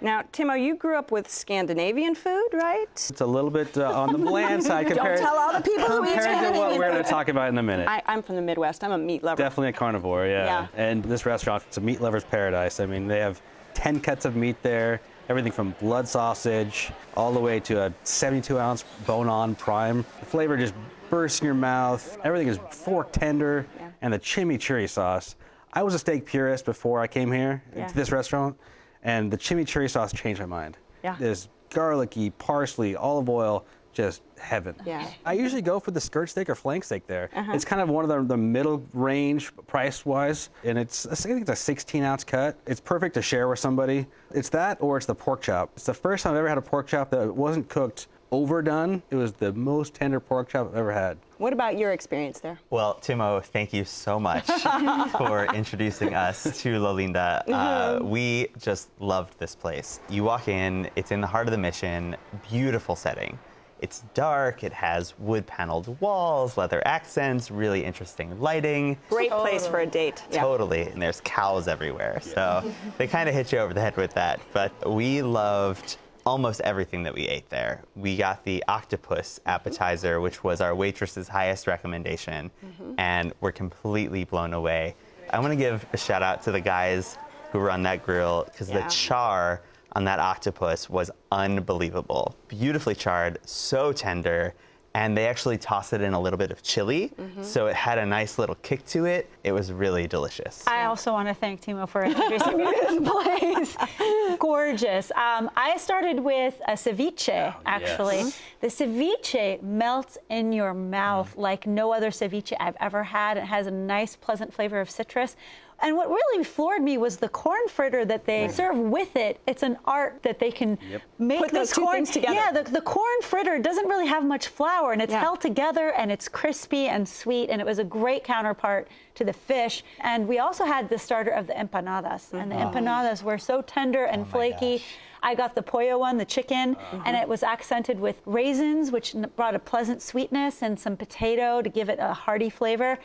Now, 0.04 0.22
Timo, 0.34 0.62
you 0.62 0.76
grew 0.76 0.98
up 0.98 1.12
with 1.14 1.32
Scandinavian 1.32 2.14
food, 2.14 2.50
right? 2.52 2.88
It's 2.92 3.22
a 3.22 3.26
little 3.26 3.50
bit 3.50 3.78
uh, 3.78 3.90
on 3.90 4.12
the 4.12 4.18
bland 4.18 4.62
side 4.70 4.88
Don't 4.88 4.98
compared, 4.98 5.18
tell 5.18 5.38
all 5.38 5.54
the 5.54 5.62
people 5.62 5.86
who 5.86 6.04
eat 6.04 6.12
compared 6.16 6.54
to 6.54 6.60
what 6.60 6.78
we're 6.78 6.90
going 6.92 7.02
to 7.02 7.10
talk 7.10 7.30
about 7.30 7.48
in 7.48 7.58
a 7.58 7.64
minute. 7.64 7.88
I, 7.88 8.02
I'm 8.06 8.22
from 8.22 8.36
the 8.36 8.42
Midwest. 8.42 8.84
I'm 8.84 8.92
a 8.92 8.98
meat 8.98 9.24
lover. 9.24 9.42
Definitely 9.42 9.70
a 9.70 9.74
carnivore, 9.74 10.26
yeah. 10.26 10.46
Yeah. 10.46 10.68
And 10.76 11.06
this 11.06 11.26
restaurant, 11.26 11.64
it's 11.70 11.78
a 11.78 11.82
meat 11.82 12.02
lover's 12.02 12.26
paradise. 12.26 12.82
I 12.82 12.86
mean, 12.86 13.08
they 13.08 13.20
have 13.20 13.42
10 13.76 14.02
cuts 14.02 14.26
of 14.26 14.36
meat 14.36 14.62
there, 14.62 15.00
everything 15.30 15.54
from 15.54 15.74
blood 15.80 16.06
sausage 16.06 16.92
all 17.16 17.32
the 17.32 17.40
way 17.40 17.62
to 17.62 17.84
a 17.86 17.94
72 18.04 18.60
ounce 18.60 18.84
bone 19.08 19.30
on 19.30 19.56
prime. 19.56 20.04
The 20.20 20.26
flavor 20.26 20.58
just 20.58 20.74
bursts 21.10 21.40
in 21.40 21.46
your 21.46 21.56
mouth. 21.56 22.18
Everything 22.26 22.50
is 22.50 22.60
fork 22.72 23.14
tender, 23.14 23.66
yeah. 23.80 23.90
and 24.02 24.14
the 24.14 24.20
chimichurri 24.20 24.90
sauce. 24.90 25.38
I 25.72 25.82
was 25.82 25.94
a 25.94 26.00
steak 26.00 26.26
purist 26.26 26.66
before 26.66 27.00
I 27.00 27.08
came 27.08 27.32
here 27.32 27.64
Yeah. 27.74 27.88
to 27.88 27.96
this 27.96 28.12
restaurant, 28.12 28.58
and 29.04 29.30
the 29.30 29.38
chimichurri 29.38 29.90
sauce 29.90 30.12
changed 30.14 30.40
my 30.40 30.48
mind. 30.48 30.78
Yeah. 31.04 31.16
There's 31.20 31.50
garlicky, 31.70 32.32
parsley, 32.32 32.96
olive 32.96 33.30
oil, 33.30 33.66
just 33.92 34.24
heaven. 34.40 34.76
Yeah. 34.86 35.08
I 35.26 35.34
usually 35.34 35.62
go 35.62 35.80
for 35.80 35.92
the 35.92 36.02
skirt 36.02 36.30
steak 36.30 36.50
or 36.50 36.56
flank 36.56 36.84
steak 36.84 37.06
there. 37.06 37.30
Uh-huh. 37.36 37.52
It's 37.54 37.64
kind 37.64 37.82
of 37.82 37.90
one 37.90 38.04
of 38.04 38.10
the, 38.10 38.24
the 38.36 38.38
middle 38.38 38.84
range 38.94 39.56
price 39.68 40.06
wise, 40.06 40.50
and 40.64 40.78
it's 40.78 41.06
I 41.06 41.16
think 41.16 41.42
it's 41.42 41.50
a 41.52 41.56
16 41.56 42.04
ounce 42.04 42.24
cut. 42.24 42.58
It's 42.66 42.80
perfect 42.80 43.14
to 43.16 43.22
share 43.22 43.48
with 43.48 43.60
somebody. 43.60 44.08
It's 44.32 44.50
that 44.50 44.78
or 44.82 44.98
it's 44.98 45.06
the 45.06 45.16
pork 45.16 45.42
chop. 45.42 45.72
It's 45.76 45.86
the 45.86 45.94
first 45.94 46.24
time 46.24 46.34
I've 46.34 46.40
ever 46.40 46.50
had 46.50 46.58
a 46.58 46.62
pork 46.62 46.88
chop 46.88 47.12
that 47.12 47.34
wasn't 47.34 47.70
cooked 47.70 48.08
overdone. 48.34 49.04
It 49.12 49.16
was 49.16 49.34
the 49.34 49.54
most 49.54 49.94
tender 49.94 50.20
pork 50.20 50.50
chop 50.50 50.70
I've 50.72 50.76
ever 50.76 50.92
had. 50.92 51.18
What 51.38 51.54
about 51.54 51.78
your 51.78 51.92
experience 51.92 52.40
there? 52.40 52.60
Well, 52.72 52.96
Timo, 53.02 53.44
thank 53.44 53.72
you 53.74 53.86
so 53.86 54.20
much 54.20 54.46
for 55.18 55.46
introducing 55.54 56.16
us 56.16 56.44
to 56.62 56.80
Lolinda. 56.80 57.44
Uh, 57.48 58.00
Mhm. 58.00 58.02
we 58.10 58.48
just 58.60 58.90
loved 59.00 59.38
this 59.40 59.56
place. 59.56 60.00
You 60.10 60.24
walk 60.24 60.48
in, 60.48 60.90
it's 60.96 61.12
in 61.12 61.22
the 61.22 61.28
heart 61.28 61.48
of 61.48 61.52
the 61.52 61.58
mission, 61.58 62.16
beautiful 62.50 62.96
setting. 62.96 63.38
It's 63.82 64.04
dark, 64.14 64.64
it 64.64 64.72
has 64.72 65.14
wood 65.20 65.46
paneled 65.46 66.00
walls, 66.00 66.58
leather 66.58 66.82
accents, 66.88 67.52
really 67.52 67.84
interesting 67.84 68.40
lighting. 68.40 68.98
Great 69.10 69.30
place 69.30 69.68
for 69.68 69.80
a 69.82 69.86
date. 69.86 70.24
Yeah. 70.32 70.42
Totally. 70.42 70.84
And 70.84 71.02
there's 71.02 71.22
cows 71.26 71.68
everywhere. 71.68 72.20
So 72.22 72.64
they 72.98 73.08
kind 73.08 73.28
of 73.28 73.36
hit 73.36 73.52
you 73.52 73.60
over 73.60 73.74
the 73.74 73.82
head 73.82 73.98
with 73.98 74.14
that. 74.14 74.40
But 74.54 74.72
we 74.90 75.22
loved 75.22 75.98
almost 76.26 76.62
everything 76.62 77.04
that 77.04 77.14
we 77.14 77.28
ate 77.28 77.50
there. 77.50 77.84
We 77.96 78.16
got 78.16 78.44
the 78.46 78.64
octopus 78.68 79.40
appetizer, 79.46 80.22
which 80.22 80.44
was 80.44 80.62
our 80.62 80.74
waitress's 80.76 81.28
highest 81.28 81.68
recommendation. 81.68 82.50
Mm-hmm. 82.66 82.94
And 82.98 83.34
we're 83.42 83.52
completely 83.52 84.24
blown 84.24 84.54
away. 84.54 84.96
I 85.30 85.40
want 85.40 85.52
to 85.52 85.58
give 85.58 85.86
a 85.94 85.98
shout 85.98 86.24
out 86.24 86.42
to 86.44 86.52
the 86.52 86.62
guys 86.62 87.18
who 87.52 87.60
run 87.60 87.84
that 87.84 88.04
grill 88.04 88.46
because 88.46 88.70
Yeah. 88.70 88.82
the 88.84 88.90
char 88.90 89.62
on 89.96 90.04
that 90.06 90.20
octopus 90.20 90.90
was 90.90 91.12
unbelievable. 91.32 92.36
Beautifully 92.48 92.96
charred, 92.96 93.40
so 93.46 93.92
tender. 93.94 94.54
And 94.96 95.18
they 95.18 95.26
actually 95.26 95.58
tossed 95.58 95.92
it 95.94 96.02
in 96.02 96.14
a 96.14 96.20
little 96.22 96.38
bit 96.38 96.52
of 96.52 96.62
chili, 96.62 97.12
Mhm. 97.20 97.44
so 97.44 97.66
it 97.66 97.76
had 97.76 97.98
a 97.98 98.06
nice 98.06 98.38
little 98.38 98.54
kick 98.62 98.86
to 98.88 99.06
it. 99.06 99.28
It 99.44 99.52
was 99.52 99.72
really 99.72 100.06
delicious. 100.06 100.64
I 100.68 100.86
also 100.86 101.12
want 101.12 101.28
to 101.30 101.34
thank 101.34 101.62
Timo 101.62 101.90
for 101.90 102.04
introducing 102.04 102.58
me 102.58 102.66
to 102.66 103.00
this 103.00 103.10
place. 103.76 104.38
Gorgeous. 104.38 105.12
Um, 105.16 105.50
I 105.56 105.78
started 105.78 106.20
with 106.20 106.62
a 106.68 106.74
ceviche, 106.74 107.56
actually. 107.66 108.18
yes. 108.20 108.40
The 108.62 108.68
ceviche 108.68 109.62
melts 109.64 110.20
in 110.30 110.54
your 110.54 110.76
mouth 110.76 111.36
like 111.38 111.66
no 111.66 111.92
other 111.92 112.12
ceviche 112.12 112.54
I've 112.60 112.78
ever 112.80 113.04
had. 113.04 113.38
It 113.38 113.46
has 113.46 113.66
a 113.66 113.72
nice, 113.72 114.16
pleasant 114.16 114.54
flavor 114.54 114.80
of 114.80 114.92
citrus. 114.92 115.36
And 115.84 115.98
what 115.98 116.10
really 116.10 116.44
floored 116.46 116.82
me 116.82 116.98
was 116.98 117.18
the 117.18 117.28
corn 117.28 117.68
fritter 117.68 118.06
that 118.06 118.26
they 118.26 118.48
serve 118.48 118.78
with 118.78 119.16
it. 119.18 119.40
It's 119.46 119.64
an 119.64 119.78
art 119.86 120.24
that 120.24 120.40
they 120.40 120.50
can 120.50 120.80
make 121.20 121.40
Put 121.40 121.52
those 121.52 121.68
this 121.68 121.76
two 121.76 121.82
corn 121.82 121.96
things 121.98 122.12
together. 122.12 122.34
Yeah, 122.36 122.52
the, 122.52 122.64
the 122.72 122.82
corn 122.82 123.22
fritter 123.22 123.60
doesn't 123.60 123.88
really 123.88 124.08
have 124.08 124.24
much 124.26 124.48
flour, 124.48 124.94
and 124.94 125.02
it's 125.02 125.12
Yeah. 125.12 125.20
held 125.20 125.42
together, 125.42 125.90
and 125.90 126.10
it's 126.10 126.30
crispy 126.30 126.88
and 126.88 127.08
sweet, 127.08 127.50
and 127.50 127.60
it 127.60 127.66
was 127.66 127.80
a 127.80 127.84
great 127.84 128.24
counterpart 128.24 128.88
to 129.16 129.26
the 129.26 129.34
fish. 129.34 129.84
And 130.00 130.26
we 130.28 130.40
also 130.40 130.64
had 130.64 130.88
the 130.88 130.98
starter 130.98 131.32
of 131.32 131.48
the 131.48 131.54
empanadas, 131.54 132.32
and 132.34 132.50
the 132.50 132.56
Mhm. 132.56 132.72
empanadas 132.74 133.22
were 133.22 133.38
so 133.38 133.62
tender 133.62 134.06
and 134.06 134.26
flaky. 134.26 134.82
I 135.22 135.36
got 135.36 135.54
the 135.54 135.62
pollo 135.62 135.98
one, 135.98 136.18
the 136.18 136.26
chicken, 136.26 136.78
and 137.06 137.16
it 137.18 137.28
was 137.28 137.44
accented 137.44 138.00
with 138.00 138.22
raisins, 138.26 138.92
which 138.92 139.16
brought 139.36 139.54
a 139.56 139.60
pleasant 139.60 140.02
sweetness, 140.02 140.62
and 140.62 140.80
some 140.80 140.96
potato 140.96 141.62
to 141.62 141.70
give 141.70 141.90
it 141.90 142.00
a 142.02 142.14
hearty 142.14 142.50
flavor. 142.50 143.00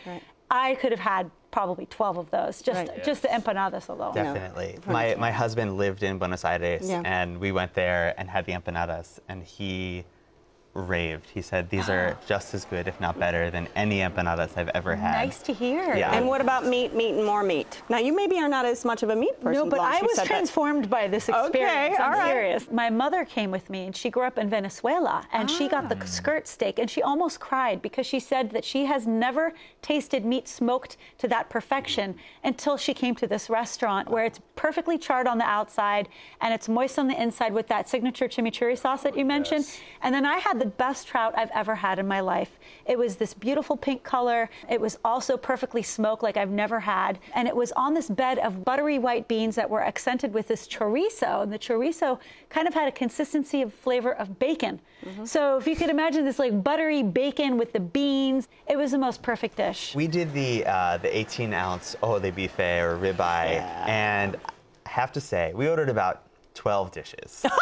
I 0.50 0.76
could 0.76 0.92
have 0.92 1.00
had 1.00 1.30
probably 1.50 1.86
12 1.86 2.18
of 2.18 2.30
those, 2.30 2.60
just 2.62 2.88
Right. 2.88 3.04
just 3.04 3.22
the 3.22 3.28
empanadas 3.28 3.88
alone. 3.88 4.14
Definitely. 4.14 4.78
My, 4.86 5.14
my 5.16 5.30
husband 5.30 5.76
lived 5.76 6.02
in 6.02 6.18
Buenos 6.18 6.44
Aires, 6.44 6.88
Yeah. 6.88 7.02
and 7.04 7.38
we 7.40 7.52
went 7.52 7.74
there 7.74 8.14
and 8.18 8.28
had 8.28 8.44
the 8.46 8.52
empanadas, 8.52 9.18
and 9.28 9.42
he 9.42 10.04
raved. 10.74 11.28
He 11.30 11.42
said 11.42 11.68
these 11.70 11.88
are 11.88 12.16
just 12.26 12.54
as 12.54 12.64
good, 12.64 12.86
if 12.88 13.00
not 13.00 13.18
better, 13.18 13.50
than 13.50 13.68
any 13.74 13.98
empanadas 13.98 14.56
I've 14.56 14.68
ever 14.70 14.94
had. 14.94 15.12
Nice 15.24 15.42
to 15.42 15.52
hear. 15.52 15.94
Yeah. 15.96 16.12
And 16.14 16.26
what 16.26 16.40
about 16.40 16.66
meat, 16.66 16.94
meat, 16.94 17.14
and 17.14 17.24
more 17.24 17.42
meat? 17.42 17.82
Now, 17.88 17.98
you 17.98 18.14
maybe 18.14 18.38
are 18.38 18.48
not 18.48 18.64
as 18.64 18.84
much 18.84 19.02
of 19.02 19.10
a 19.10 19.16
meat 19.16 19.40
person. 19.40 19.64
No, 19.64 19.68
but 19.70 19.80
I 19.80 20.00
was 20.02 20.14
said 20.14 20.24
that. 20.24 20.26
transformed 20.28 20.88
by 20.90 21.08
this 21.08 21.28
experience. 21.28 21.54
Okay, 21.56 21.62
experience. 21.86 22.00
I'm 22.00 22.12
all 22.12 22.18
right. 22.18 22.30
serious. 22.30 22.70
My 22.70 22.90
mother 22.90 23.24
came 23.24 23.50
with 23.50 23.68
me, 23.70 23.86
and 23.86 23.96
she 23.96 24.10
grew 24.10 24.22
up 24.24 24.38
in 24.38 24.48
Venezuela, 24.48 25.26
and 25.32 25.50
she 25.50 25.68
got 25.68 25.84
Ah. 25.84 25.94
the 25.94 26.06
skirt 26.06 26.46
steak, 26.46 26.78
and 26.78 26.88
she 26.90 27.02
almost 27.02 27.40
cried 27.40 27.82
because 27.82 28.06
she 28.06 28.20
said 28.20 28.50
that 28.50 28.64
she 28.64 28.84
has 28.84 29.06
never 29.06 29.52
tasted 29.82 30.24
meat 30.24 30.46
smoked 30.48 30.96
to 31.18 31.28
that 31.28 31.48
perfection 31.48 32.14
until 32.44 32.76
she 32.76 32.94
came 32.94 33.14
to 33.14 33.26
this 33.26 33.48
restaurant 33.50 34.08
where 34.08 34.24
it's 34.24 34.40
perfectly 34.56 34.98
charred 34.98 35.26
on 35.26 35.38
the 35.38 35.44
outside 35.44 36.08
and 36.40 36.52
it's 36.52 36.68
moist 36.68 36.98
on 36.98 37.06
the 37.08 37.20
inside 37.20 37.52
with 37.52 37.68
that 37.68 37.88
signature 37.88 38.26
chimichurri 38.28 38.76
sauce 38.76 39.02
that 39.02 39.16
you 39.16 39.24
mentioned. 39.24 39.64
And 40.02 40.14
then 40.14 40.26
I 40.26 40.38
had 40.38 40.57
the 40.58 40.66
best 40.66 41.06
trout 41.06 41.34
I've 41.36 41.50
ever 41.54 41.74
had 41.74 41.98
in 41.98 42.06
my 42.06 42.20
life. 42.20 42.58
It 42.86 42.98
was 42.98 43.16
this 43.16 43.34
beautiful 43.34 43.76
pink 43.76 44.02
color. 44.02 44.50
It 44.68 44.80
was 44.80 44.98
also 45.04 45.36
perfectly 45.36 45.82
smoked 45.82 46.22
like 46.22 46.36
I've 46.36 46.50
never 46.50 46.80
had. 46.80 47.18
And 47.34 47.48
it 47.48 47.54
was 47.54 47.72
on 47.72 47.94
this 47.94 48.08
bed 48.08 48.38
of 48.38 48.64
buttery 48.64 48.98
white 48.98 49.28
beans 49.28 49.54
that 49.56 49.68
were 49.68 49.82
accented 49.82 50.32
with 50.32 50.48
this 50.48 50.66
chorizo. 50.66 51.42
And 51.42 51.52
the 51.52 51.58
chorizo 51.58 52.18
kind 52.48 52.66
of 52.66 52.74
had 52.74 52.88
a 52.88 52.92
consistency 52.92 53.62
of 53.62 53.72
flavor 53.72 54.12
of 54.12 54.38
bacon. 54.38 54.80
So 55.24 55.56
if 55.56 55.66
you 55.66 55.76
could 55.76 55.90
imagine 55.90 56.24
this 56.24 56.38
like 56.38 56.62
buttery 56.62 57.02
bacon 57.02 57.56
with 57.56 57.72
the 57.72 57.80
beans, 57.80 58.48
it 58.66 58.76
was 58.76 58.90
the 58.90 58.98
most 58.98 59.22
perfect 59.22 59.56
dish. 59.56 59.94
We 59.94 60.08
did 60.08 60.32
the 60.32 60.66
uh, 60.66 60.98
the 60.98 61.16
18 61.16 61.54
ounce 61.54 61.96
ojo 62.02 62.18
de 62.18 62.32
bife 62.32 62.82
or 62.82 62.98
ribeye, 62.98 63.60
and 63.86 64.36
I 64.86 64.90
have 64.90 65.12
to 65.12 65.20
say, 65.20 65.52
we 65.54 65.68
ordered 65.68 65.88
about 65.88 66.27
12 66.58 66.90
dishes. 66.90 67.44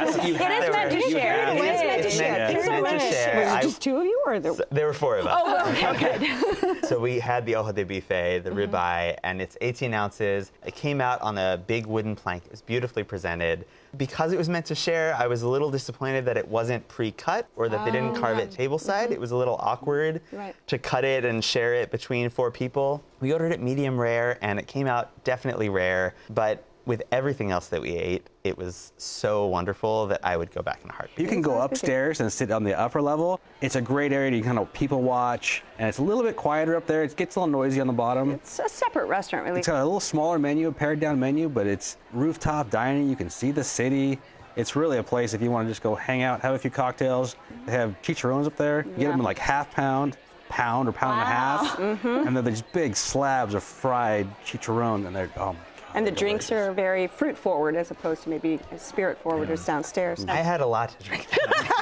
It 0.00 0.34
is 0.34 0.70
meant 0.70 0.92
to 0.92 1.00
share. 1.10 1.48
It 1.48 1.56
is 1.56 1.82
meant 1.82 2.02
to 2.02 2.10
share. 2.10 2.50
It's 2.50 2.66
meant 2.68 2.86
to 2.86 2.98
share. 3.00 3.44
Was 3.46 3.54
it 3.54 3.62
just 3.62 3.82
two 3.82 3.96
of 3.96 4.04
you, 4.04 4.22
or 4.26 4.38
there? 4.38 4.52
There 4.70 4.86
were 4.86 4.92
four 4.92 5.16
of 5.16 5.26
us. 5.26 5.40
Oh, 5.44 5.90
okay, 5.94 6.18
good. 6.18 6.84
so 6.88 6.98
we 6.98 7.18
had 7.18 7.46
the 7.46 7.56
ojo 7.56 7.72
de 7.72 7.84
bife, 7.84 8.42
the 8.44 8.50
Mm-hmm. 8.50 8.74
ribeye, 8.74 9.16
and 9.24 9.40
it's 9.40 9.56
18 9.60 9.94
ounces. 9.94 10.52
It 10.66 10.74
came 10.74 11.00
out 11.00 11.20
on 11.22 11.38
a 11.38 11.62
big 11.66 11.86
wooden 11.86 12.14
plank. 12.16 12.44
It 12.46 12.50
was 12.50 12.60
beautifully 12.62 13.02
presented. 13.04 13.64
Because 13.96 14.32
it 14.32 14.38
was 14.38 14.48
meant 14.50 14.66
to 14.66 14.74
share, 14.74 15.14
I 15.14 15.26
was 15.26 15.42
a 15.42 15.48
little 15.48 15.70
disappointed 15.70 16.24
that 16.26 16.36
it 16.36 16.46
wasn't 16.46 16.86
pre-cut 16.88 17.46
or 17.56 17.68
that 17.70 17.84
they 17.86 17.90
didn't 17.90 18.16
Oh, 18.16 18.20
carve 18.20 18.36
yeah. 18.36 18.44
it 18.44 18.50
tableside. 18.50 19.10
It 19.10 19.18
was 19.20 19.30
a 19.30 19.36
little 19.36 19.56
awkward 19.60 20.20
Right. 20.32 20.54
to 20.66 20.76
cut 20.78 21.04
it 21.04 21.24
and 21.24 21.42
share 21.42 21.74
it 21.74 21.90
between 21.90 22.28
four 22.28 22.50
people. 22.50 23.02
We 23.20 23.32
ordered 23.32 23.52
it 23.52 23.60
medium 23.62 23.98
rare, 23.98 24.38
and 24.42 24.58
it 24.58 24.66
came 24.66 24.86
out 24.86 25.10
definitely 25.24 25.68
rare, 25.70 26.14
but 26.30 26.62
with 26.88 27.02
everything 27.12 27.50
else 27.50 27.68
that 27.68 27.82
we 27.82 27.90
ate, 27.90 28.26
it 28.44 28.56
was 28.56 28.94
so 28.96 29.46
wonderful 29.46 30.06
that 30.06 30.20
I 30.24 30.38
would 30.38 30.50
go 30.50 30.62
back 30.62 30.80
in 30.82 30.88
a 30.88 30.92
heartbeat. 30.94 31.18
You 31.18 31.28
can 31.28 31.42
go 31.42 31.60
upstairs 31.60 32.20
and 32.20 32.32
sit 32.32 32.50
on 32.50 32.64
the 32.64 32.76
upper 32.76 33.02
level. 33.02 33.40
It's 33.60 33.76
a 33.76 33.80
great 33.82 34.10
area 34.10 34.30
to 34.30 34.40
kind 34.40 34.58
of 34.58 34.72
people 34.72 35.02
watch, 35.02 35.62
and 35.78 35.86
it's 35.86 35.98
a 35.98 36.02
little 36.02 36.22
bit 36.22 36.34
quieter 36.34 36.76
up 36.76 36.86
there. 36.86 37.02
It 37.04 37.14
gets 37.14 37.36
a 37.36 37.40
little 37.40 37.52
noisy 37.52 37.78
on 37.82 37.86
the 37.86 37.92
bottom. 37.92 38.30
It's 38.32 38.58
a 38.58 38.70
separate 38.70 39.04
restaurant, 39.04 39.44
really. 39.44 39.58
It's 39.58 39.68
got 39.68 39.82
a 39.82 39.84
little 39.84 40.00
smaller 40.00 40.38
menu, 40.38 40.68
a 40.68 40.72
pared 40.72 40.98
down 40.98 41.20
menu, 41.20 41.50
but 41.50 41.66
it's 41.66 41.98
rooftop 42.14 42.70
dining. 42.70 43.10
You 43.10 43.16
can 43.16 43.28
see 43.28 43.50
the 43.50 43.62
city. 43.62 44.18
It's 44.56 44.74
really 44.74 44.96
a 44.96 45.02
place 45.02 45.34
if 45.34 45.42
you 45.42 45.50
want 45.50 45.66
to 45.68 45.70
just 45.70 45.82
go 45.82 45.94
hang 45.94 46.22
out, 46.22 46.40
have 46.40 46.54
a 46.54 46.58
few 46.58 46.70
cocktails. 46.70 47.36
They 47.66 47.72
have 47.72 48.00
chicharrones 48.02 48.46
up 48.46 48.56
there. 48.56 48.86
You 48.86 48.96
get 48.96 49.10
them 49.10 49.20
in 49.20 49.24
like 49.24 49.38
half 49.38 49.70
pound, 49.72 50.16
pound, 50.48 50.88
or 50.88 50.92
pound 50.92 51.20
and 51.20 51.22
a 51.22 51.26
half. 51.26 51.76
Mhm. 51.76 52.26
And 52.26 52.34
then 52.34 52.44
these 52.44 52.62
big 52.62 52.96
slabs 52.96 53.52
of 53.52 53.62
fried 53.62 54.26
chicharron, 54.46 55.06
and 55.06 55.14
they're, 55.14 55.30
oh 55.36 55.52
my 55.52 55.58
And 55.98 56.06
the 56.06 56.12
drinks 56.12 56.52
are 56.52 56.72
very 56.72 57.08
fruit 57.08 57.36
forward 57.36 57.74
as 57.74 57.90
opposed 57.90 58.22
to 58.22 58.28
maybe 58.28 58.60
spirit 58.76 59.18
forward 59.18 59.50
as 59.50 59.66
downstairs. 59.66 60.24
I 60.28 60.36
had 60.36 60.60
a 60.60 60.66
lot 60.66 60.96
to 60.96 61.04
drink. 61.04 61.26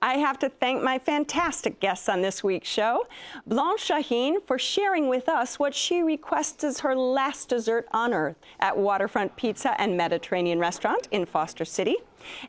I 0.01 0.17
have 0.17 0.39
to 0.39 0.49
thank 0.49 0.81
my 0.81 0.97
fantastic 0.97 1.79
guests 1.79 2.07
on 2.07 2.21
this 2.21 2.43
week's 2.43 2.69
show. 2.69 3.05
Blanche 3.45 3.89
Shaheen 3.89 4.45
for 4.45 4.57
sharing 4.57 5.09
with 5.09 5.27
us 5.27 5.59
what 5.59 5.75
she 5.75 6.01
requests 6.01 6.63
as 6.63 6.79
her 6.79 6.95
last 6.95 7.49
dessert 7.49 7.87
on 7.91 8.13
earth 8.13 8.37
at 8.59 8.77
Waterfront 8.77 9.35
Pizza 9.35 9.79
and 9.79 9.97
Mediterranean 9.97 10.59
Restaurant 10.59 11.07
in 11.11 11.25
Foster 11.25 11.65
City 11.65 11.97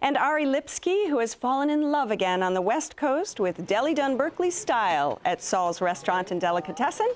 and 0.00 0.16
Ari 0.16 0.44
Lipsky, 0.44 1.08
who 1.08 1.18
has 1.18 1.34
fallen 1.34 1.70
in 1.70 1.90
love 1.90 2.10
again 2.10 2.42
on 2.42 2.54
the 2.54 2.60
West 2.60 2.96
Coast 2.96 3.40
with 3.40 3.66
Deli 3.66 3.94
Dun 3.94 4.16
Berkeley 4.16 4.50
style 4.50 5.20
at 5.24 5.42
Saul's 5.42 5.80
Restaurant 5.80 6.30
and 6.30 6.40
Delicatessen, 6.40 7.12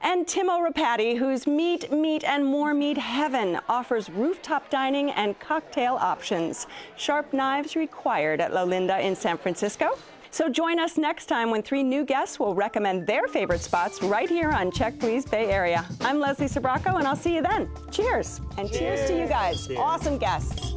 and 0.00 0.26
Timo 0.26 0.66
Rapati, 0.66 1.16
whose 1.16 1.46
Meat, 1.46 1.92
Meat, 1.92 2.24
and 2.24 2.44
More 2.44 2.74
Meat 2.74 2.98
Heaven 2.98 3.58
offers 3.68 4.10
rooftop 4.10 4.70
dining 4.70 5.10
and 5.10 5.38
cocktail 5.38 5.94
options. 5.94 6.66
Sharp 6.96 7.32
knives 7.32 7.76
required 7.76 8.40
at 8.40 8.52
Lolinda 8.52 9.00
in 9.00 9.14
San 9.14 9.38
Francisco. 9.38 9.98
So 10.30 10.48
join 10.48 10.78
us 10.78 10.96
next 10.96 11.26
time 11.26 11.50
when 11.50 11.62
three 11.62 11.82
new 11.82 12.06
guests 12.06 12.40
will 12.40 12.54
recommend 12.54 13.06
their 13.06 13.28
favorite 13.28 13.60
spots 13.60 14.02
right 14.02 14.30
here 14.30 14.50
on 14.50 14.70
Check 14.70 14.98
Please 14.98 15.26
Bay 15.26 15.50
Area. 15.50 15.84
I'm 16.00 16.20
Leslie 16.20 16.46
Sbrocco, 16.46 16.96
and 16.96 17.06
I'll 17.06 17.14
see 17.14 17.34
you 17.34 17.42
then. 17.42 17.68
Cheers, 17.90 18.40
and 18.56 18.66
cheers, 18.70 18.78
cheers 19.00 19.10
to 19.10 19.18
you 19.18 19.26
guys. 19.26 19.66
Cheers. 19.66 19.78
Awesome 19.78 20.16
guests. 20.16 20.72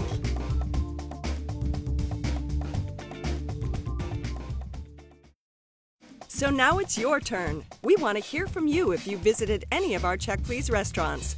So 6.36 6.50
now 6.50 6.80
it's 6.80 6.98
your 6.98 7.22
turn. 7.22 7.64
We 7.82 7.96
want 7.96 8.18
to 8.18 8.22
hear 8.22 8.46
from 8.46 8.68
you 8.68 8.92
if 8.92 9.08
you 9.08 9.18
visited 9.18 9.64
any 9.72 9.94
of 9.94 10.04
our 10.04 10.18
Check 10.18 10.44
Please 10.44 10.70
restaurants. 10.70 11.38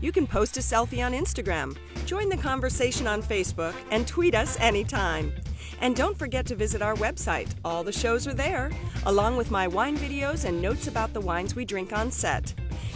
You 0.00 0.10
can 0.10 0.26
post 0.26 0.56
a 0.56 0.60
selfie 0.60 1.06
on 1.06 1.12
Instagram, 1.12 1.76
join 2.04 2.28
the 2.28 2.36
conversation 2.36 3.06
on 3.06 3.22
Facebook, 3.22 3.74
and 3.92 4.08
tweet 4.08 4.34
us 4.34 4.58
anytime. 4.58 5.32
And 5.80 5.94
don't 5.94 6.18
forget 6.18 6.46
to 6.46 6.56
visit 6.56 6.82
our 6.82 6.96
website. 6.96 7.54
All 7.64 7.84
the 7.84 7.92
shows 7.92 8.26
are 8.26 8.34
there, 8.34 8.72
along 9.06 9.36
with 9.36 9.52
my 9.52 9.68
wine 9.68 9.96
videos 9.96 10.44
and 10.44 10.60
notes 10.60 10.88
about 10.88 11.12
the 11.12 11.20
wines 11.20 11.54
we 11.54 11.64
drink 11.64 11.92
on 11.92 12.10
set. 12.10 12.52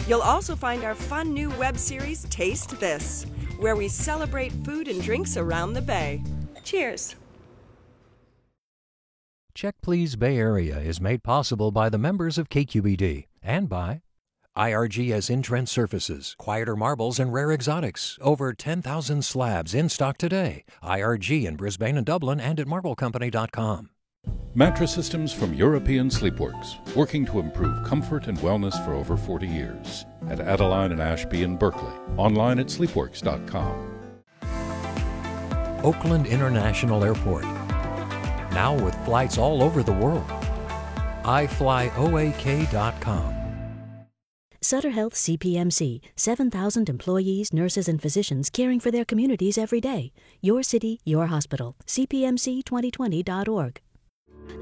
You'll 0.08 0.22
also 0.22 0.56
find 0.56 0.82
our 0.82 0.96
fun 0.96 1.32
new 1.32 1.50
web 1.50 1.78
series, 1.78 2.24
Taste 2.30 2.80
This, 2.80 3.26
where 3.60 3.76
we 3.76 3.86
celebrate 3.86 4.52
food 4.64 4.88
and 4.88 5.00
drinks 5.00 5.36
around 5.36 5.74
the 5.74 5.82
Bay. 5.82 6.20
Cheers! 6.64 7.14
Check 9.58 9.74
Please 9.82 10.14
Bay 10.14 10.38
Area 10.38 10.78
is 10.78 11.00
made 11.00 11.24
possible 11.24 11.72
by 11.72 11.88
the 11.88 11.98
members 11.98 12.38
of 12.38 12.48
KQED 12.48 13.26
and 13.42 13.68
by 13.68 14.02
IRG 14.56 15.10
has 15.10 15.28
in-trend 15.28 15.68
surfaces, 15.68 16.36
quieter 16.38 16.76
marbles, 16.76 17.18
and 17.18 17.32
rare 17.32 17.50
exotics. 17.50 18.16
Over 18.20 18.52
10,000 18.52 19.24
slabs 19.24 19.74
in 19.74 19.88
stock 19.88 20.16
today. 20.16 20.62
IRG 20.80 21.44
in 21.44 21.56
Brisbane 21.56 21.96
and 21.96 22.06
Dublin 22.06 22.38
and 22.38 22.60
at 22.60 22.68
marblecompany.com. 22.68 23.90
Mattress 24.54 24.94
systems 24.94 25.32
from 25.32 25.52
European 25.52 26.08
Sleepworks, 26.08 26.76
working 26.94 27.26
to 27.26 27.40
improve 27.40 27.84
comfort 27.84 28.28
and 28.28 28.38
wellness 28.38 28.84
for 28.84 28.94
over 28.94 29.16
40 29.16 29.48
years. 29.48 30.06
At 30.28 30.38
Adeline 30.38 30.92
and 30.92 31.02
Ashby 31.02 31.42
in 31.42 31.56
Berkeley. 31.56 31.94
Online 32.16 32.60
at 32.60 32.66
sleepworks.com. 32.68 33.96
Oakland 35.82 36.28
International 36.28 37.02
Airport 37.02 37.57
now 38.58 38.74
with 38.84 38.96
flights 39.06 39.38
all 39.38 39.62
over 39.62 39.82
the 39.82 39.98
world. 40.04 40.28
iFlyOAK.com. 41.40 43.34
Sutter 44.60 44.90
Health 44.90 45.14
CPMC, 45.14 46.00
7,000 46.16 46.88
employees, 46.88 47.52
nurses, 47.52 47.88
and 47.88 48.02
physicians 48.02 48.50
caring 48.50 48.80
for 48.80 48.90
their 48.90 49.04
communities 49.04 49.56
every 49.56 49.80
day. 49.80 50.10
Your 50.40 50.64
city, 50.64 50.98
your 51.04 51.28
hospital. 51.28 51.76
CPMC2020.org. 51.86 53.80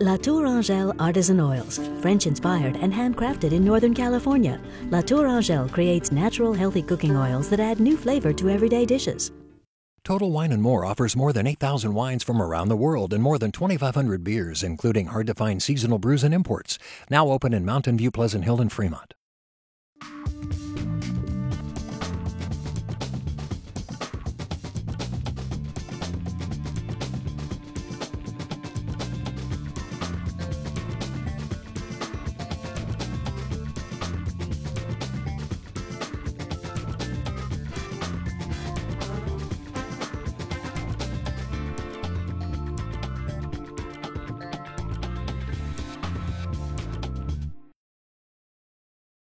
La 0.00 0.16
Tour 0.16 0.46
Angèle 0.46 0.94
Artisan 0.98 1.40
Oils, 1.40 1.80
French 2.02 2.26
inspired 2.26 2.76
and 2.76 2.92
handcrafted 2.92 3.52
in 3.52 3.64
Northern 3.64 3.94
California. 3.94 4.60
La 4.90 5.00
Tour 5.00 5.26
Angèle 5.26 5.72
creates 5.72 6.12
natural, 6.12 6.52
healthy 6.52 6.82
cooking 6.82 7.16
oils 7.16 7.48
that 7.48 7.60
add 7.60 7.80
new 7.80 7.96
flavor 7.96 8.34
to 8.34 8.50
everyday 8.50 8.84
dishes. 8.84 9.32
Total 10.06 10.30
Wine 10.30 10.60
& 10.60 10.62
More 10.62 10.84
offers 10.84 11.16
more 11.16 11.32
than 11.32 11.48
8,000 11.48 11.92
wines 11.92 12.22
from 12.22 12.40
around 12.40 12.68
the 12.68 12.76
world 12.76 13.12
and 13.12 13.20
more 13.20 13.40
than 13.40 13.50
2,500 13.50 14.22
beers, 14.22 14.62
including 14.62 15.06
hard-to-find 15.06 15.60
seasonal 15.60 15.98
brews 15.98 16.22
and 16.22 16.32
imports. 16.32 16.78
Now 17.10 17.30
open 17.30 17.52
in 17.52 17.64
Mountain 17.64 17.98
View, 17.98 18.12
Pleasant 18.12 18.44
Hill, 18.44 18.60
and 18.60 18.70
Fremont. 18.70 19.14